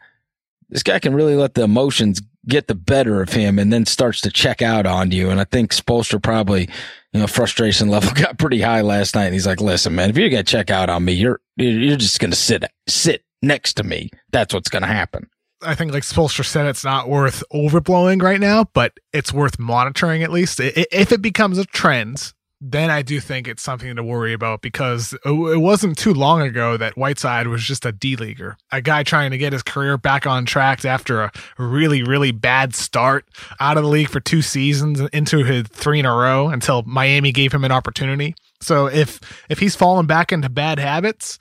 [0.69, 4.21] this guy can really let the emotions get the better of him and then starts
[4.23, 5.31] to check out on you.
[5.31, 6.69] And I think Spoelstra probably,
[7.13, 9.27] you know, frustration level got pretty high last night.
[9.27, 11.97] And he's like, listen, man, if you're going to check out on me, you're, you're
[11.97, 14.11] just going to sit, sit next to me.
[14.31, 15.29] That's what's going to happen.
[15.61, 20.23] I think, like Spoelstra said, it's not worth overblowing right now, but it's worth monitoring
[20.23, 20.61] at least.
[20.61, 25.15] If it becomes a trend, then I do think it's something to worry about because
[25.25, 29.31] it wasn't too long ago that Whiteside was just a D leaguer, a guy trying
[29.31, 33.27] to get his career back on track after a really, really bad start
[33.61, 37.31] out of the league for two seasons into his three in a row until Miami
[37.31, 38.35] gave him an opportunity.
[38.61, 41.39] So if if he's fallen back into bad habits,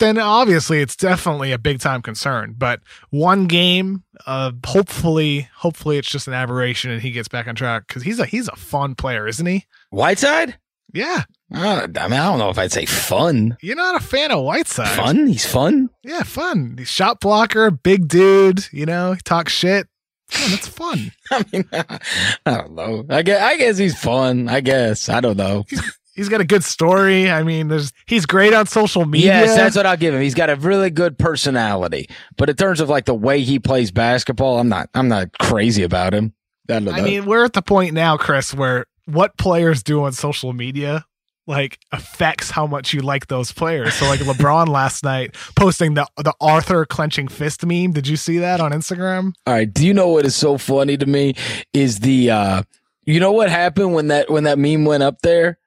[0.00, 2.54] then obviously it's definitely a big time concern.
[2.58, 7.54] But one game, uh, hopefully, hopefully it's just an aberration and he gets back on
[7.54, 9.66] track because he's a he's a fun player, isn't he?
[9.90, 10.58] Whiteside?
[10.92, 11.22] Yeah.
[11.54, 13.56] Uh, I mean, I don't know if I'd say fun.
[13.60, 14.88] You're not a fan of Whiteside.
[14.88, 15.26] Fun?
[15.28, 15.90] He's fun?
[16.02, 16.76] Yeah, fun.
[16.78, 19.88] He's shot blocker, big dude, you know, he talks shit.
[20.32, 21.12] Yeah, that's fun.
[21.30, 21.98] I mean, I
[22.46, 23.04] don't know.
[23.10, 24.48] I guess, I guess he's fun.
[24.48, 25.08] I guess.
[25.08, 25.64] I don't know.
[25.68, 25.82] He's,
[26.20, 27.30] he's got a good story.
[27.30, 29.40] I mean, there's he's great on social media.
[29.40, 30.20] Yes, that's what I'll give him.
[30.20, 32.10] He's got a really good personality.
[32.36, 35.82] But in terms of like the way he plays basketball, I'm not I'm not crazy
[35.82, 36.34] about him.
[36.68, 40.52] I, I mean, we're at the point now, Chris, where what players do on social
[40.52, 41.06] media
[41.46, 43.94] like affects how much you like those players.
[43.94, 47.92] So like LeBron last night posting the the Arthur clenching fist meme.
[47.92, 49.32] Did you see that on Instagram?
[49.46, 49.72] All right.
[49.72, 51.34] Do you know what is so funny to me
[51.72, 52.62] is the uh
[53.06, 55.58] you know what happened when that when that meme went up there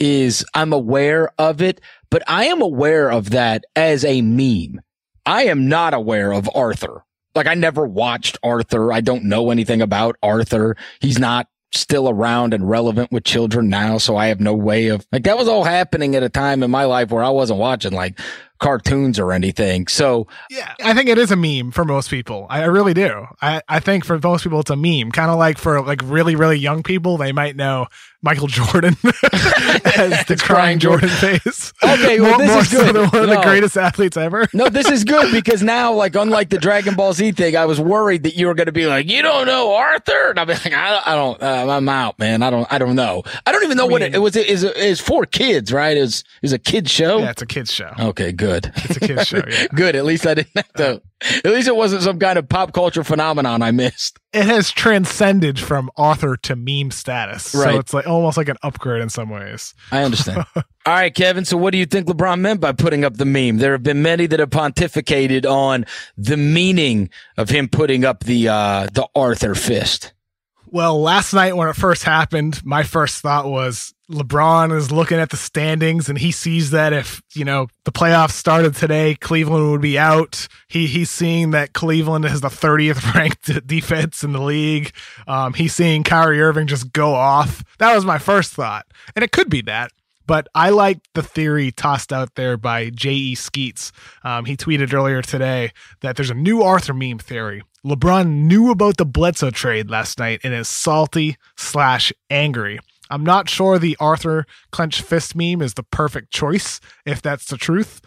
[0.00, 4.80] is I'm aware of it, but I am aware of that as a meme.
[5.26, 7.04] I am not aware of Arthur.
[7.34, 8.92] Like I never watched Arthur.
[8.92, 10.76] I don't know anything about Arthur.
[11.00, 13.98] He's not still around and relevant with children now.
[13.98, 16.70] So I have no way of like that was all happening at a time in
[16.70, 18.18] my life where I wasn't watching like
[18.60, 19.86] cartoons or anything.
[19.88, 22.46] So yeah, I think it is a meme for most people.
[22.48, 23.26] I really do.
[23.42, 25.10] I, I think for most people, it's a meme.
[25.12, 27.86] Kind of like for like really, really young people, they might know
[28.22, 31.72] Michael Jordan as the crying Jordan face.
[31.82, 33.34] Okay, well, more, this more is so than one of No.
[33.36, 34.46] the greatest athletes ever.
[34.52, 37.80] no, this is good because now, like, unlike the Dragon Ball Z thing, I was
[37.80, 40.52] worried that you were going to be like, you don't know Arthur, and I'll be
[40.52, 42.42] like, I, I don't, uh, I'm out, man.
[42.42, 43.22] I don't, I don't know.
[43.46, 44.36] I don't even know what it, mean- it was.
[44.36, 45.96] It is is for kids, right?
[45.96, 47.18] It was a kids show.
[47.18, 47.92] Yeah, it's a kids show.
[47.98, 48.49] Okay, good.
[48.50, 48.72] Good.
[48.76, 49.42] It's a kids show.
[49.48, 49.66] Yeah.
[49.74, 49.96] Good.
[49.96, 51.02] At least I didn't have to.
[51.44, 54.18] At least it wasn't some kind of pop culture phenomenon I missed.
[54.32, 57.54] It has transcended from Arthur to meme status.
[57.54, 57.74] Right.
[57.74, 59.74] So it's like almost like an upgrade in some ways.
[59.92, 60.44] I understand.
[60.56, 61.44] All right, Kevin.
[61.44, 63.58] So, what do you think LeBron meant by putting up the meme?
[63.58, 65.84] There have been many that have pontificated on
[66.16, 70.12] the meaning of him putting up the uh, the Arthur fist.
[70.72, 75.30] Well, last night when it first happened, my first thought was LeBron is looking at
[75.30, 79.80] the standings and he sees that if, you know, the playoffs started today, Cleveland would
[79.80, 80.46] be out.
[80.68, 84.92] He he's seeing that Cleveland is the 30th ranked defense in the league.
[85.26, 87.64] Um, he's seeing Kyrie Irving just go off.
[87.78, 88.86] That was my first thought.
[89.16, 89.90] And it could be that.
[90.24, 93.34] But I like the theory tossed out there by J.E.
[93.34, 93.90] Skeets.
[94.22, 97.64] Um, he tweeted earlier today that there's a new Arthur meme theory.
[97.84, 102.78] LeBron knew about the Bledsoe trade last night and is salty slash angry.
[103.08, 107.56] I'm not sure the Arthur clenched fist meme is the perfect choice, if that's the
[107.56, 108.00] truth,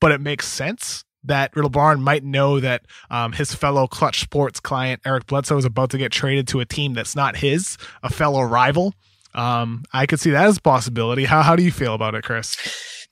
[0.00, 5.02] but it makes sense that LeBron might know that um, his fellow Clutch Sports client
[5.04, 8.42] Eric Bledsoe is about to get traded to a team that's not his, a fellow
[8.42, 8.94] rival.
[9.34, 11.24] Um, I could see that as a possibility.
[11.24, 12.56] How how do you feel about it, Chris?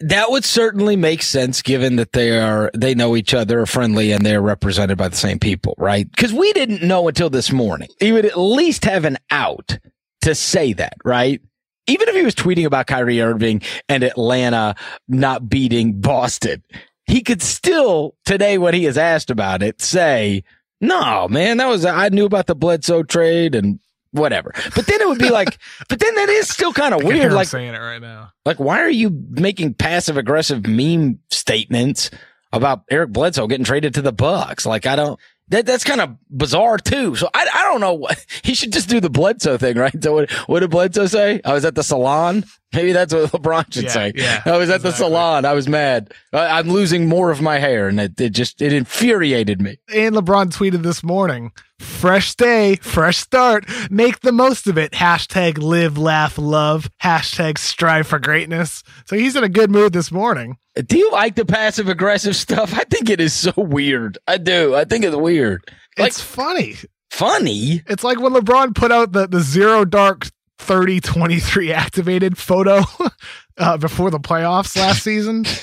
[0.00, 4.12] That would certainly make sense given that they are they know each other, are friendly,
[4.12, 6.10] and they're represented by the same people, right?
[6.10, 7.88] Because we didn't know until this morning.
[8.00, 9.78] He would at least have an out
[10.22, 11.40] to say that, right?
[11.86, 14.74] Even if he was tweeting about Kyrie Irving and Atlanta
[15.06, 16.62] not beating Boston,
[17.06, 20.42] he could still today when he is asked about it say,
[20.80, 23.78] "No, man, that was I knew about the Bledsoe trade and
[24.14, 24.52] whatever.
[24.74, 27.32] But then it would be like, but then that is still kind of weird.
[27.32, 28.32] Like saying it right now.
[28.46, 32.10] Like, why are you making passive aggressive meme statements
[32.52, 34.64] about Eric Bledsoe getting traded to the Bucks?
[34.64, 35.20] Like, I don't.
[35.48, 37.16] That that's kind of bizarre too.
[37.16, 39.92] So I I don't know what he should just do the Bledsoe thing, right?
[40.02, 41.42] So what what did Bledsoe say?
[41.44, 42.46] I was at the salon.
[42.72, 44.12] Maybe that's what LeBron should Yeah, say.
[44.16, 45.44] yeah, I was at the salon.
[45.44, 46.14] I was mad.
[46.32, 49.76] I, I'm losing more of my hair, and it, it just it infuriated me.
[49.94, 53.64] And LeBron tweeted this morning, fresh day, fresh start.
[53.90, 54.92] Make the most of it.
[54.92, 56.88] Hashtag live, laugh, love.
[57.02, 58.82] Hashtag strive for greatness.
[59.06, 60.56] So he's in a good mood this morning.
[60.86, 62.74] Do you like the passive aggressive stuff?
[62.74, 64.18] I think it is so weird.
[64.26, 64.74] I do.
[64.74, 65.64] I think it's weird.
[65.96, 66.76] Like it's funny.
[67.10, 67.82] funny.
[67.86, 70.26] It's like when LeBron put out the, the zero dark
[70.58, 72.82] 30 23 activated photo
[73.58, 75.44] uh, before the playoffs last season.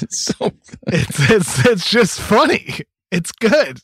[0.00, 0.50] It's so
[0.86, 2.80] It's, it's, it's just funny.
[3.12, 3.80] It's good.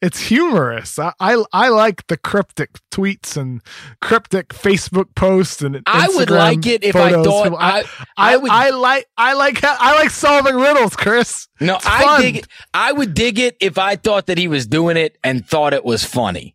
[0.00, 1.00] It's humorous.
[1.00, 3.60] I, I I like the cryptic tweets and
[4.00, 7.26] cryptic Facebook posts and I would like it if I photos.
[7.26, 7.82] thought I, I,
[8.16, 11.48] I I, would I like I like I like solving riddles, Chris.
[11.60, 12.20] no it's I fun.
[12.22, 12.46] dig it.
[12.72, 15.84] I would dig it if I thought that he was doing it and thought it
[15.84, 16.54] was funny.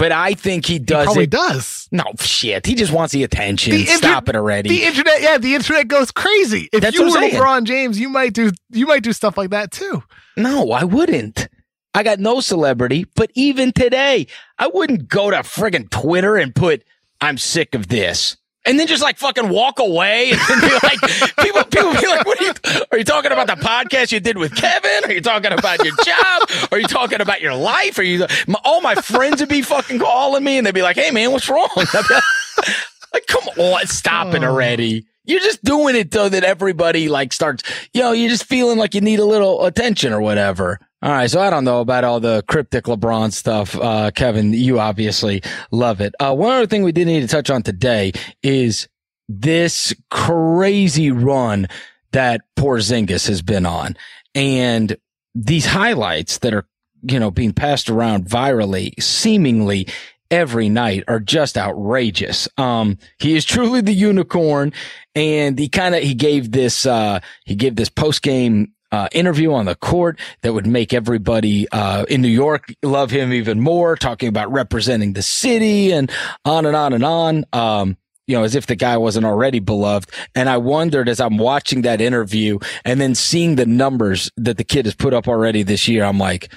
[0.00, 1.30] But I think he He does probably it.
[1.30, 1.86] does.
[1.92, 2.64] No shit.
[2.64, 3.72] He just wants the attention.
[3.72, 4.70] The inter- Stop it already.
[4.70, 6.70] The internet, yeah, the internet goes crazy.
[6.72, 7.34] If That's you were saying.
[7.34, 10.02] LeBron James, you might do you might do stuff like that too.
[10.38, 11.48] no, I wouldn't.
[11.92, 14.26] I got no celebrity, but even today,
[14.58, 16.82] I wouldn't go to friggin' Twitter and put,
[17.20, 18.36] I'm sick of this.
[18.66, 21.00] And then just like fucking walk away and then be like,
[21.40, 22.52] people, people be like, what are you,
[22.92, 25.04] are you talking about the podcast you did with Kevin?
[25.10, 26.68] Are you talking about your job?
[26.70, 27.98] Are you talking about your life?
[27.98, 30.96] Are you, my, all my friends would be fucking calling me and they'd be like,
[30.96, 31.70] Hey man, what's wrong?
[31.74, 31.94] Like,
[33.14, 34.48] like, come on, stop it Oh.
[34.48, 35.06] already.
[35.24, 37.62] You're just doing it so that everybody like starts,
[37.94, 40.78] you know, you're just feeling like you need a little attention or whatever.
[41.02, 41.30] All right.
[41.30, 43.74] So I don't know about all the cryptic LeBron stuff.
[43.74, 46.14] Uh, Kevin, you obviously love it.
[46.20, 48.86] Uh, one other thing we did need to touch on today is
[49.28, 51.68] this crazy run
[52.12, 53.96] that Porzingis has been on
[54.34, 54.96] and
[55.34, 56.66] these highlights that are,
[57.02, 59.86] you know, being passed around virally, seemingly
[60.30, 62.46] every night are just outrageous.
[62.58, 64.72] Um, he is truly the unicorn
[65.14, 69.52] and he kind of, he gave this, uh, he gave this post game, uh, interview
[69.52, 73.96] on the court that would make everybody, uh, in New York love him even more,
[73.96, 76.10] talking about representing the city and
[76.44, 77.44] on and on and on.
[77.52, 80.08] Um, you know, as if the guy wasn't already beloved.
[80.36, 84.62] And I wondered as I'm watching that interview and then seeing the numbers that the
[84.62, 86.52] kid has put up already this year, I'm like,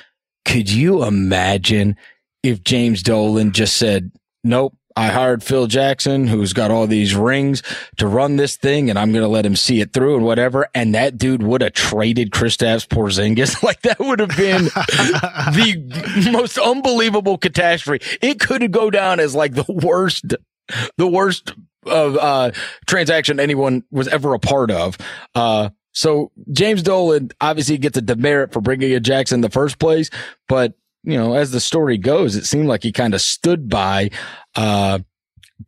[0.46, 1.98] could you imagine
[2.44, 4.12] if James Dolan just said,
[4.44, 7.64] nope, I hired Phil Jackson, who's got all these rings
[7.98, 10.68] to run this thing and I'm going to let him see it through and whatever.
[10.76, 13.54] And that dude would have traded Kristaps Porzingis.
[13.64, 18.06] Like that would have been the most unbelievable catastrophe.
[18.22, 20.36] It could go down as like the worst,
[20.98, 21.54] the worst
[21.86, 22.52] of, uh,
[22.86, 24.98] transaction anyone was ever a part of.
[25.34, 29.80] Uh, so James Dolan obviously gets a demerit for bringing in Jackson in the first
[29.80, 30.10] place,
[30.50, 30.74] but
[31.04, 34.10] you know, as the story goes, it seemed like he kind of stood by,
[34.56, 35.00] uh,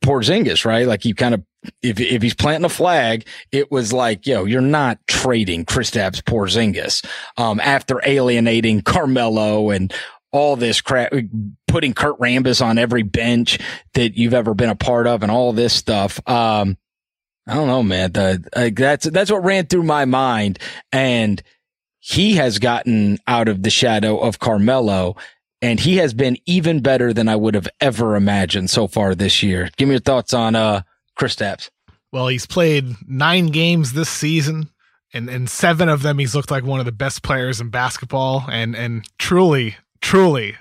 [0.03, 0.87] Porzingis, right?
[0.87, 1.43] Like you kind of,
[1.81, 7.05] if, if he's planting a flag, it was like, yo, you're not trading Kristaps Porzingis,
[7.37, 9.93] um, after alienating Carmelo and
[10.31, 11.13] all this crap,
[11.67, 13.57] putting Kurt Rambis on every bench
[13.93, 16.19] that you've ever been a part of and all this stuff.
[16.27, 16.77] Um,
[17.47, 18.11] I don't know, man.
[18.11, 20.59] The, that's, that's what ran through my mind.
[20.91, 21.41] And
[22.07, 25.15] he has gotten out of the shadow of Carmelo
[25.59, 29.41] and he has been even better than I would have ever imagined so far this
[29.41, 29.71] year.
[29.75, 30.83] Give me your thoughts on, uh,
[31.19, 31.71] Kristaps.
[32.11, 34.69] Well, he's played nine games this season.
[35.15, 38.43] And in seven of them, he's looked like one of the best players in basketball,
[38.51, 40.57] and and truly, truly,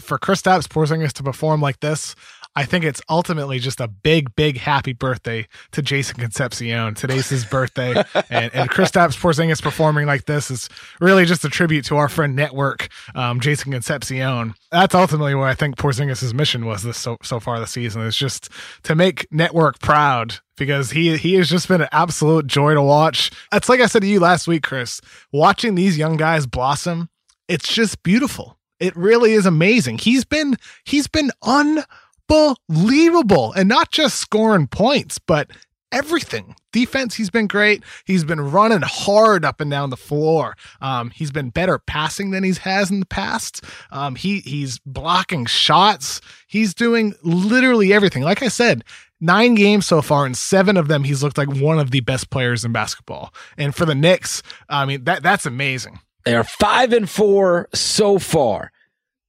[0.00, 2.16] for Kristaps Porzingis to perform like this,
[2.56, 6.94] I think it's ultimately just a big, big happy birthday to Jason Concepcion.
[6.94, 7.90] Today's his birthday,
[8.30, 12.34] and, and Kristaps Porzingis performing like this is really just a tribute to our friend
[12.34, 14.54] Network, um, Jason Concepcion.
[14.72, 18.16] That's ultimately what I think Porzingis' mission was this so so far this season is
[18.16, 18.48] just
[18.84, 23.30] to make Network proud because he he has just been an absolute joy to watch.
[23.52, 25.02] It's like I said to you last week, Chris.
[25.30, 27.10] Watching these young guys blossom,
[27.48, 28.58] it's just beautiful.
[28.80, 29.98] It really is amazing.
[29.98, 31.84] He's been he's been un
[32.30, 33.52] unbelievable.
[33.52, 35.50] And not just scoring points, but
[35.92, 36.54] everything.
[36.72, 37.82] Defense, he's been great.
[38.04, 40.56] He's been running hard up and down the floor.
[40.80, 43.64] Um, he's been better passing than he's has in the past.
[43.90, 46.20] Um, he he's blocking shots.
[46.46, 48.22] He's doing literally everything.
[48.22, 48.84] Like I said,
[49.20, 52.30] nine games so far, and seven of them he's looked like one of the best
[52.30, 53.32] players in basketball.
[53.56, 56.00] And for the Knicks, I mean that that's amazing.
[56.24, 58.72] They are five and four so far.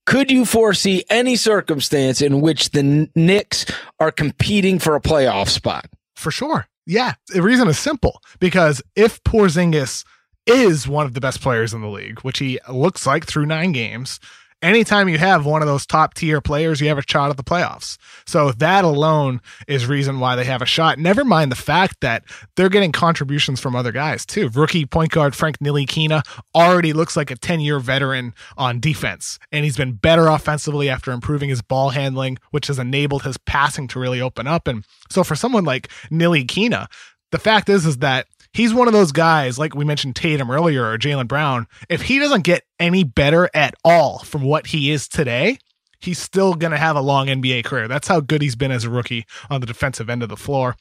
[0.07, 3.65] Could you foresee any circumstance in which the Knicks
[3.99, 5.85] are competing for a playoff spot?
[6.15, 6.65] For sure.
[6.85, 7.15] Yeah.
[7.27, 10.05] The reason is simple because if Porzingis
[10.45, 13.73] is one of the best players in the league, which he looks like through nine
[13.73, 14.21] games,
[14.61, 17.43] anytime you have one of those top tier players, you have a shot at the
[17.43, 17.97] playoffs.
[18.25, 20.97] So that alone is reason why they have a shot.
[20.97, 22.23] Never mind the fact that
[22.55, 24.49] they're getting contributions from other guys too.
[24.49, 26.21] Rookie point guard Frank Ntilikina
[26.55, 31.11] already looks like a 10 year veteran on defense, and he's been better offensively after
[31.11, 34.67] improving his ball handling, which has enabled his passing to really open up.
[34.67, 36.87] And so for someone like Ntilikina,
[37.31, 38.27] the fact is, is that
[38.57, 41.67] he's one of those guys, like we mentioned Tatum earlier or Jaylen Brown.
[41.89, 45.59] If he doesn't get any better at all from what he is today,
[45.99, 47.87] he's still going to have a long NBA career.
[47.87, 50.75] That's how good he's been as a rookie on the defensive end of the floor.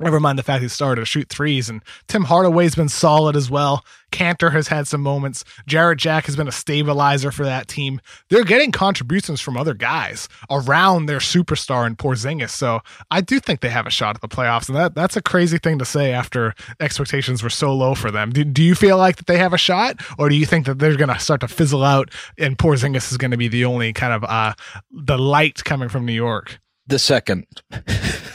[0.00, 3.50] Never mind the fact he started to shoot threes, and Tim Hardaway's been solid as
[3.50, 3.84] well.
[4.12, 5.44] Kanter has had some moments.
[5.66, 8.00] Jarrett Jack has been a stabilizer for that team.
[8.30, 12.80] They're getting contributions from other guys around their superstar in Porzingis, so
[13.10, 15.58] I do think they have a shot at the playoffs, and that that's a crazy
[15.58, 18.30] thing to say after expectations were so low for them.
[18.30, 20.78] Do, do you feel like that they have a shot, or do you think that
[20.78, 23.92] they're going to start to fizzle out, and Porzingis is going to be the only
[23.92, 24.54] kind of uh,
[24.90, 26.60] the light coming from New York?
[26.86, 27.46] The second.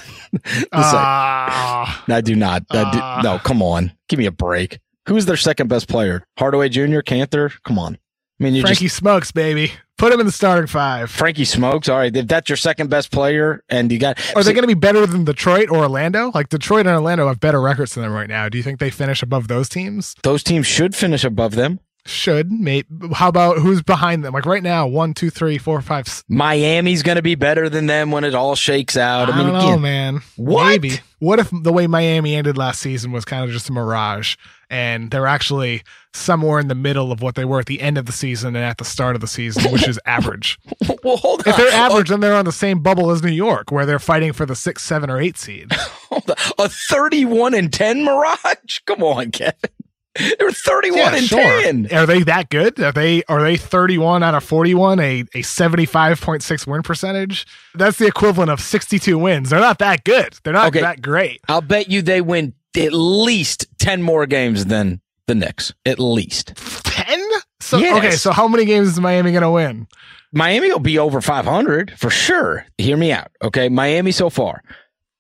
[0.72, 2.64] uh, I do not.
[2.70, 3.94] Uh, do, no, come on.
[4.10, 4.80] Give me a break.
[5.08, 6.24] Who's their second best player?
[6.38, 7.52] Hardaway Jr., Kanter?
[7.64, 7.98] Come on.
[8.40, 9.74] I mean, you Frankie just, Smokes, baby.
[9.98, 11.12] Put him in the starting five.
[11.12, 11.88] Frankie Smokes.
[11.88, 12.16] All right.
[12.16, 14.20] If that's your second best player and you got.
[14.36, 16.32] Are they going to be better than Detroit or Orlando?
[16.34, 18.50] Like Detroit and Orlando have better records than them right now.
[18.50, 20.16] Do you think they finish above those teams?
[20.24, 21.80] Those teams should finish above them.
[22.06, 24.34] Should maybe how about who's behind them?
[24.34, 26.24] Like right now, one, two, three, four, five.
[26.28, 29.30] Miami's going to be better than them when it all shakes out.
[29.30, 30.22] I, I mean, don't know, man.
[30.36, 30.68] What?
[30.68, 31.00] Maybe.
[31.20, 34.36] What if the way Miami ended last season was kind of just a mirage,
[34.70, 35.84] and they're actually
[36.14, 38.66] somewhere in the middle of what they were at the end of the season and
[38.66, 40.60] at the start of the season, which is average.
[41.06, 41.52] well, hold on.
[41.52, 44.34] If they're average, then they're on the same bubble as New York, where they're fighting
[44.34, 45.72] for the six, seven, or eight seed.
[46.60, 48.80] a thirty-one and ten mirage.
[48.86, 49.70] Come on, Kevin.
[50.40, 51.62] They're 31 yeah, and sure.
[51.62, 51.88] 10.
[51.92, 52.80] Are they that good?
[52.80, 57.48] Are they are they 31 out of 41, a, a 75.6 win percentage?
[57.74, 59.50] That's the equivalent of 62 wins.
[59.50, 60.36] They're not that good.
[60.44, 60.82] They're not okay.
[60.82, 61.42] that great.
[61.48, 65.74] I'll bet you they win at least 10 more games than the Knicks.
[65.86, 66.54] At least.
[66.84, 67.30] 10?
[67.60, 67.98] So yes.
[67.98, 69.88] okay, so how many games is Miami going to win?
[70.32, 72.66] Miami will be over 500 for sure.
[72.78, 73.32] Hear me out.
[73.42, 73.70] Okay.
[73.70, 74.64] Miami so far.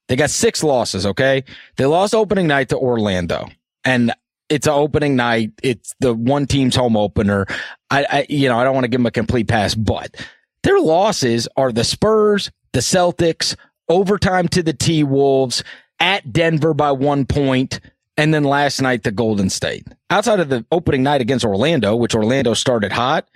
[0.07, 1.05] They got six losses.
[1.05, 1.43] Okay.
[1.77, 3.47] They lost opening night to Orlando.
[3.85, 4.13] And
[4.53, 5.51] it's an opening night.
[5.63, 7.47] It's the one team's home opener.
[7.89, 10.15] I, I you know, I don't want to give them a complete pass, but
[10.61, 13.55] their losses are the Spurs, the Celtics,
[13.89, 15.63] overtime to the T Wolves,
[15.99, 17.79] at Denver by one point,
[18.15, 19.87] and then last night the Golden State.
[20.11, 23.27] Outside of the opening night against Orlando, which Orlando started hot,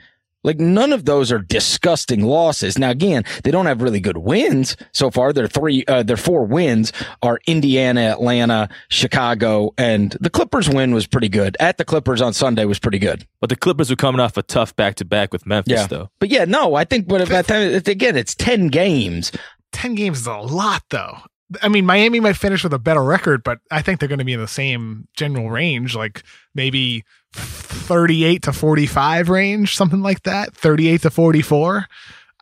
[0.44, 2.78] like none of those are disgusting losses.
[2.78, 5.34] Now again, they don't have really good wins so far.
[5.34, 11.08] Their three, uh, their four wins are Indiana, Atlanta, Chicago, and the Clippers win was
[11.08, 11.58] pretty good.
[11.60, 13.28] At the Clippers on Sunday was pretty good.
[13.42, 15.88] But the Clippers were coming off a tough back to back with Memphis, yeah.
[15.88, 16.10] though.
[16.20, 17.08] But yeah, no, I think.
[17.08, 19.32] But at that time, again, it's ten games.
[19.74, 21.18] 10 games is a lot, though.
[21.62, 24.26] I mean, Miami might finish with a better record, but I think they're going to
[24.26, 26.24] be in the same general range, like
[26.54, 31.88] maybe 38 to 45 range, something like that, 38 to 44.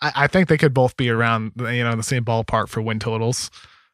[0.01, 2.99] I, I think they could both be around, you know, the same ballpark for win
[2.99, 3.51] totals.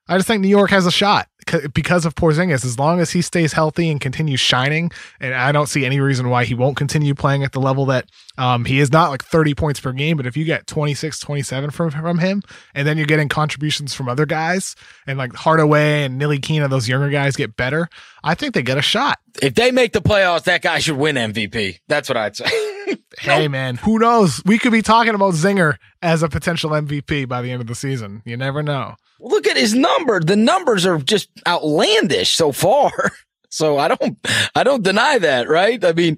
[0.07, 1.27] I just think New York has a shot
[1.73, 2.65] because of Porzingis.
[2.65, 6.29] As long as he stays healthy and continues shining, and I don't see any reason
[6.29, 9.53] why he won't continue playing at the level that um, he is not like 30
[9.55, 10.17] points per game.
[10.17, 12.41] But if you get 26, 27 from, from him,
[12.73, 14.75] and then you're getting contributions from other guys,
[15.07, 17.87] and like Hardaway and Ntilikina, those younger guys get better,
[18.23, 19.19] I think they get a shot.
[19.41, 21.79] If they make the playoffs, that guy should win MVP.
[21.87, 22.45] That's what I'd say.
[23.19, 24.41] hey, man, who knows?
[24.45, 27.75] We could be talking about Zinger as a potential MVP by the end of the
[27.75, 28.21] season.
[28.25, 28.95] You never know.
[29.19, 30.19] Look at his number.
[30.19, 32.91] The numbers are just outlandish so far.
[33.53, 34.17] So I don't,
[34.55, 35.83] I don't deny that, right?
[35.83, 36.15] I mean,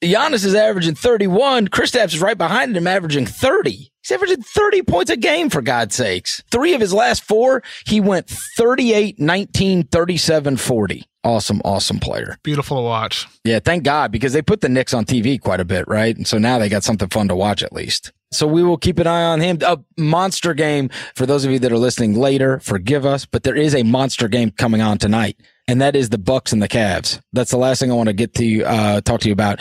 [0.00, 1.66] Giannis is averaging 31.
[1.68, 3.70] Kristaps is right behind him, averaging 30.
[3.72, 6.40] He's averaging 30 points a game, for God's sakes.
[6.52, 11.04] Three of his last four, he went 38, 19, 37, 40.
[11.28, 12.38] Awesome, awesome player.
[12.42, 13.26] Beautiful to watch.
[13.44, 16.16] Yeah, thank God, because they put the Knicks on TV quite a bit, right?
[16.16, 18.12] And so now they got something fun to watch at least.
[18.30, 19.58] So we will keep an eye on him.
[19.60, 22.60] A monster game for those of you that are listening later.
[22.60, 26.16] Forgive us, but there is a monster game coming on tonight, and that is the
[26.16, 27.20] Bucks and the Cavs.
[27.34, 29.60] That's the last thing I want to get to uh, talk to you about.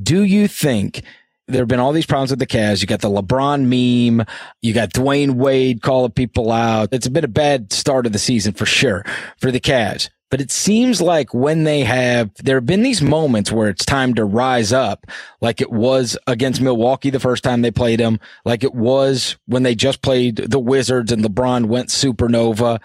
[0.00, 1.02] Do you think
[1.48, 2.80] there have been all these problems with the Cavs?
[2.80, 4.24] You got the LeBron meme,
[4.62, 6.90] you got Dwyane Wade calling people out.
[6.92, 9.04] It's been a bad start of the season for sure
[9.40, 10.10] for the Cavs.
[10.30, 14.14] But it seems like when they have, there have been these moments where it's time
[14.14, 15.06] to rise up,
[15.40, 19.62] like it was against Milwaukee the first time they played them, like it was when
[19.62, 22.78] they just played the Wizards and LeBron went supernova.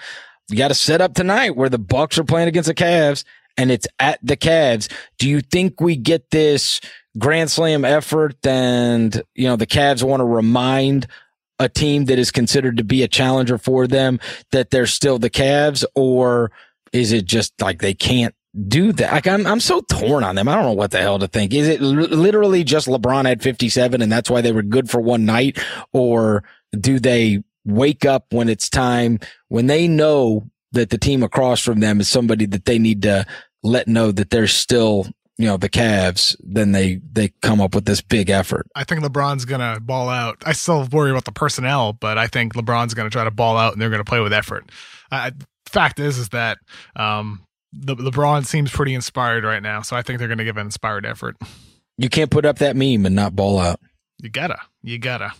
[0.50, 3.26] You got to set up tonight where the Bucks are playing against the Cavs
[3.58, 4.92] and it's at the Cavs.
[5.18, 6.80] Do you think we get this
[7.18, 11.08] grand slam effort and, you know, the Cavs want to remind
[11.60, 14.20] a team that is considered to be a challenger for them
[14.52, 16.52] that they're still the Cavs or
[16.94, 18.34] is it just like they can't
[18.68, 19.12] do that?
[19.12, 20.48] Like I'm, I'm so torn on them.
[20.48, 21.54] I don't know what the hell to think.
[21.54, 25.02] Is it l- literally just LeBron had 57 and that's why they were good for
[25.02, 25.60] one night?
[25.92, 26.44] Or
[26.80, 31.80] do they wake up when it's time when they know that the team across from
[31.80, 33.26] them is somebody that they need to
[33.64, 37.86] let know that they're still you know the Cavs, then they they come up with
[37.86, 38.68] this big effort.
[38.76, 40.44] I think LeBron's gonna ball out.
[40.46, 43.74] I still worry about the personnel, but I think LeBron's gonna try to ball out
[43.74, 44.70] and they're gonna play with effort.
[45.12, 45.32] Uh,
[45.74, 46.60] fact is, is that
[46.96, 50.68] um, the LeBron seems pretty inspired right now, so I think they're gonna give an
[50.68, 51.36] inspired effort.
[51.98, 53.80] You can't put up that meme and not ball out.
[54.22, 55.34] You gotta, you gotta.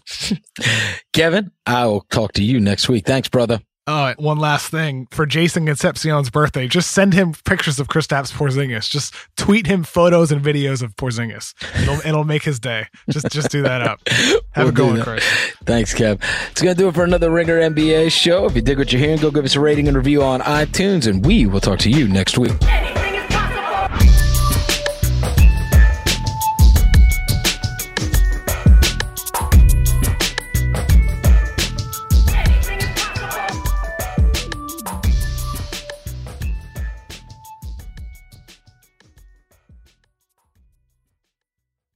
[1.14, 3.06] Kevin, I will talk to you next week.
[3.06, 3.62] Thanks, brother.
[3.86, 8.90] Oh, one last thing for Jason Concepcion's birthday, just send him pictures of Kristaps Porzingis.
[8.90, 11.54] Just tweet him photos and videos of Porzingis.
[11.82, 12.88] It'll, it'll make his day.
[13.10, 14.00] Just just do that up.
[14.08, 15.26] Have we'll a good one, Chris.
[15.66, 16.22] Thanks, Kev.
[16.52, 18.46] It's gonna do it for another Ringer NBA show.
[18.46, 21.06] If you dig what you're hearing, go give us a rating and review on iTunes,
[21.06, 22.54] and we will talk to you next week.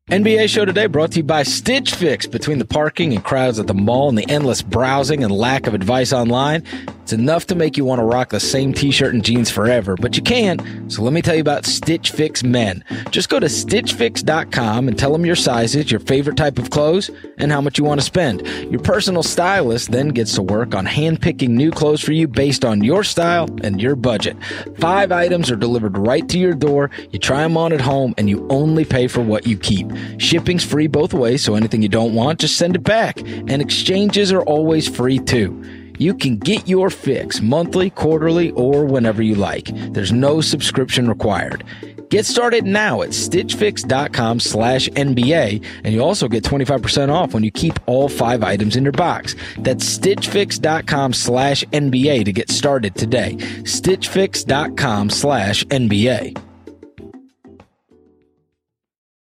[0.09, 2.25] NBA show today brought to you by Stitch Fix.
[2.27, 5.73] Between the parking and crowds at the mall and the endless browsing and lack of
[5.73, 6.63] advice online,
[7.07, 10.17] it's enough to make you want to rock the same t-shirt and jeans forever, but
[10.17, 10.91] you can't.
[10.91, 12.83] So let me tell you about Stitch Fix Men.
[13.11, 17.49] Just go to stitchfix.com and tell them your sizes, your favorite type of clothes, and
[17.49, 18.45] how much you want to spend.
[18.69, 22.83] Your personal stylist then gets to work on handpicking new clothes for you based on
[22.83, 24.35] your style and your budget.
[24.77, 26.91] Five items are delivered right to your door.
[27.11, 29.89] You try them on at home and you only pay for what you keep.
[30.17, 33.21] Shipping's free both ways, so anything you don't want, just send it back.
[33.21, 35.86] And exchanges are always free too.
[35.97, 39.69] You can get your fix monthly, quarterly, or whenever you like.
[39.93, 41.63] There's no subscription required.
[42.09, 47.51] Get started now at stitchfix.com slash NBA, and you also get 25% off when you
[47.51, 49.35] keep all five items in your box.
[49.57, 53.35] That's stitchfix.com slash NBA to get started today.
[53.35, 56.46] stitchfix.com slash NBA.